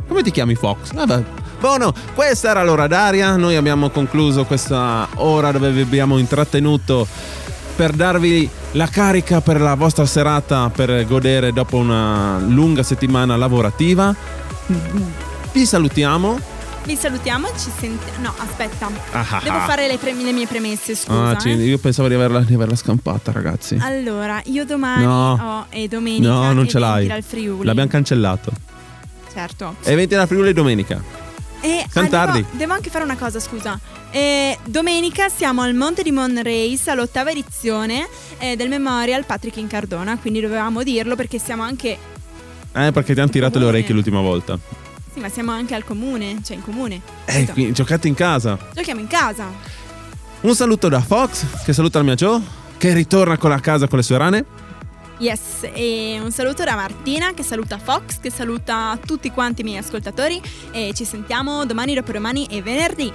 come 0.06 0.22
ti 0.22 0.30
chiami 0.30 0.54
Fox? 0.54 0.92
Vabbè. 0.92 1.24
Buono, 1.60 1.92
questa 2.14 2.50
era 2.50 2.62
l'ora 2.64 2.86
d'aria. 2.86 3.36
Noi 3.36 3.56
abbiamo 3.56 3.90
concluso 3.90 4.44
questa 4.44 5.06
ora 5.16 5.50
dove 5.52 5.70
vi 5.72 5.80
abbiamo 5.82 6.16
intrattenuto 6.18 7.06
per 7.76 7.92
darvi 7.92 8.48
la 8.72 8.86
carica 8.86 9.40
per 9.40 9.60
la 9.60 9.74
vostra 9.74 10.06
serata 10.06 10.70
per 10.70 11.04
godere 11.06 11.52
dopo 11.52 11.76
una 11.76 12.38
lunga 12.38 12.82
settimana 12.82 13.36
lavorativa. 13.36 14.14
Vi 15.52 15.66
salutiamo. 15.66 16.38
Vi 16.90 16.96
salutiamo 16.96 17.46
e 17.46 17.52
ci 17.56 17.70
sentiamo. 17.78 18.20
No, 18.20 18.34
aspetta. 18.38 18.90
Ah, 19.12 19.24
ah, 19.30 19.40
Devo 19.44 19.58
ah. 19.58 19.64
fare 19.64 19.86
le, 19.86 19.96
premi- 19.96 20.24
le 20.24 20.32
mie 20.32 20.48
premesse, 20.48 20.96
scusa. 20.96 21.28
Ah, 21.28 21.38
ci- 21.38 21.50
eh. 21.50 21.54
io 21.54 21.78
pensavo 21.78 22.08
di 22.08 22.14
averla, 22.14 22.40
di 22.40 22.52
averla 22.52 22.74
scampata, 22.74 23.30
ragazzi. 23.30 23.78
Allora, 23.80 24.42
io 24.46 24.64
domani 24.64 25.04
No. 25.04 25.32
ho 25.40 25.66
e 25.70 25.86
domenica 25.86 26.28
No, 26.28 26.52
non 26.52 26.66
ce 26.68 26.80
l'hai. 26.80 27.06
dal 27.06 27.22
Friuli. 27.22 27.64
L'abbiamo 27.64 27.88
cancellato. 27.88 28.50
Certo. 29.32 29.76
Eventi 29.84 30.16
da 30.16 30.26
Friuli 30.26 30.52
domenica. 30.52 31.00
E 31.60 31.84
Siamo 31.88 32.08
ah, 32.08 32.10
devo- 32.10 32.24
tardi. 32.24 32.44
Devo, 32.50 32.72
anche 32.72 32.90
fare 32.90 33.04
una 33.04 33.16
cosa, 33.16 33.38
scusa. 33.38 33.78
Eh, 34.10 34.58
domenica 34.64 35.28
siamo 35.28 35.62
al 35.62 35.74
Monte 35.74 36.02
di 36.02 36.10
Monrace 36.10 36.90
all'ottava 36.90 37.30
edizione 37.30 38.08
eh, 38.38 38.56
del 38.56 38.68
Memorial 38.68 39.24
Patrick 39.26 39.58
in 39.58 39.68
Cardona, 39.68 40.18
quindi 40.18 40.40
dovevamo 40.40 40.82
dirlo 40.82 41.14
perché 41.14 41.38
siamo 41.38 41.62
anche 41.62 41.96
Eh, 42.72 42.90
perché 42.90 43.14
ti 43.14 43.20
hanno 43.20 43.30
tirato 43.30 43.58
le 43.58 43.64
Comune. 43.64 43.76
orecchie 43.76 43.94
l'ultima 43.94 44.20
volta. 44.20 44.58
Sì, 45.12 45.20
ma 45.20 45.28
siamo 45.28 45.50
anche 45.50 45.74
al 45.74 45.84
comune, 45.84 46.38
cioè 46.44 46.56
in 46.56 46.62
comune. 46.62 47.00
Eh, 47.24 47.32
Capito? 47.32 47.52
qui- 47.52 47.72
giocate 47.72 48.08
in 48.08 48.14
casa. 48.14 48.58
Giochiamo 48.74 49.00
in 49.00 49.06
casa. 49.08 49.46
Un 50.42 50.54
saluto 50.54 50.88
da 50.88 51.00
Fox, 51.00 51.64
che 51.64 51.72
saluta 51.72 51.98
la 51.98 52.04
mia 52.04 52.14
Joe, 52.14 52.40
che 52.78 52.92
ritorna 52.94 53.36
con 53.36 53.50
la 53.50 53.60
casa 53.60 53.88
con 53.88 53.98
le 53.98 54.04
sue 54.04 54.16
rane. 54.18 54.44
Yes, 55.18 55.68
e 55.74 56.18
un 56.22 56.30
saluto 56.30 56.64
da 56.64 56.74
Martina 56.76 57.34
che 57.34 57.42
saluta 57.42 57.76
Fox, 57.76 58.20
che 58.20 58.30
saluta 58.30 58.98
tutti 59.04 59.30
quanti 59.30 59.60
i 59.60 59.64
miei 59.64 59.76
ascoltatori 59.76 60.40
e 60.70 60.92
ci 60.94 61.04
sentiamo 61.04 61.66
domani, 61.66 61.94
dopodomani 61.94 62.46
e 62.46 62.62
venerdì. 62.62 63.12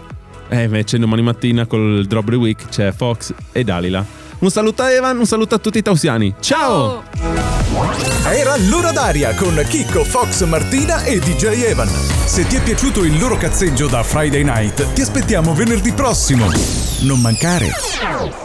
E 0.48 0.64
invece 0.64 1.00
domani 1.00 1.24
mattina 1.24 1.66
col 1.66 2.06
Drop 2.06 2.30
Week 2.30 2.70
c'è 2.70 2.92
Fox 2.92 3.34
e 3.52 3.64
Dalila. 3.64 4.06
Un 4.40 4.52
saluto 4.52 4.84
a 4.84 4.92
Evan, 4.92 5.18
un 5.18 5.26
saluto 5.26 5.56
a 5.56 5.60
tutti 5.60 5.78
i 5.78 5.82
tausiani. 5.82 6.36
Ciao! 6.40 7.04
Era 8.26 8.58
l'ora 8.68 8.92
d'aria 8.92 9.34
con 9.34 9.64
Chicco, 9.68 10.04
Fox, 10.04 10.44
Martina 10.44 11.04
e 11.04 11.20
DJ 11.20 11.64
Evan. 11.64 11.90
Se 12.26 12.46
ti 12.46 12.58
è 12.58 12.62
piaciuto 12.62 13.04
il 13.04 13.18
loro 13.18 13.38
cazzeggio 13.38 13.88
da 13.88 14.04
Friday 14.04 14.44
Night, 14.44 14.94
ti 14.94 15.02
aspettiamo 15.02 15.54
venerdì 15.54 15.94
prossimo. 15.94 16.52
Non 17.02 17.22
mancare. 17.22 18.45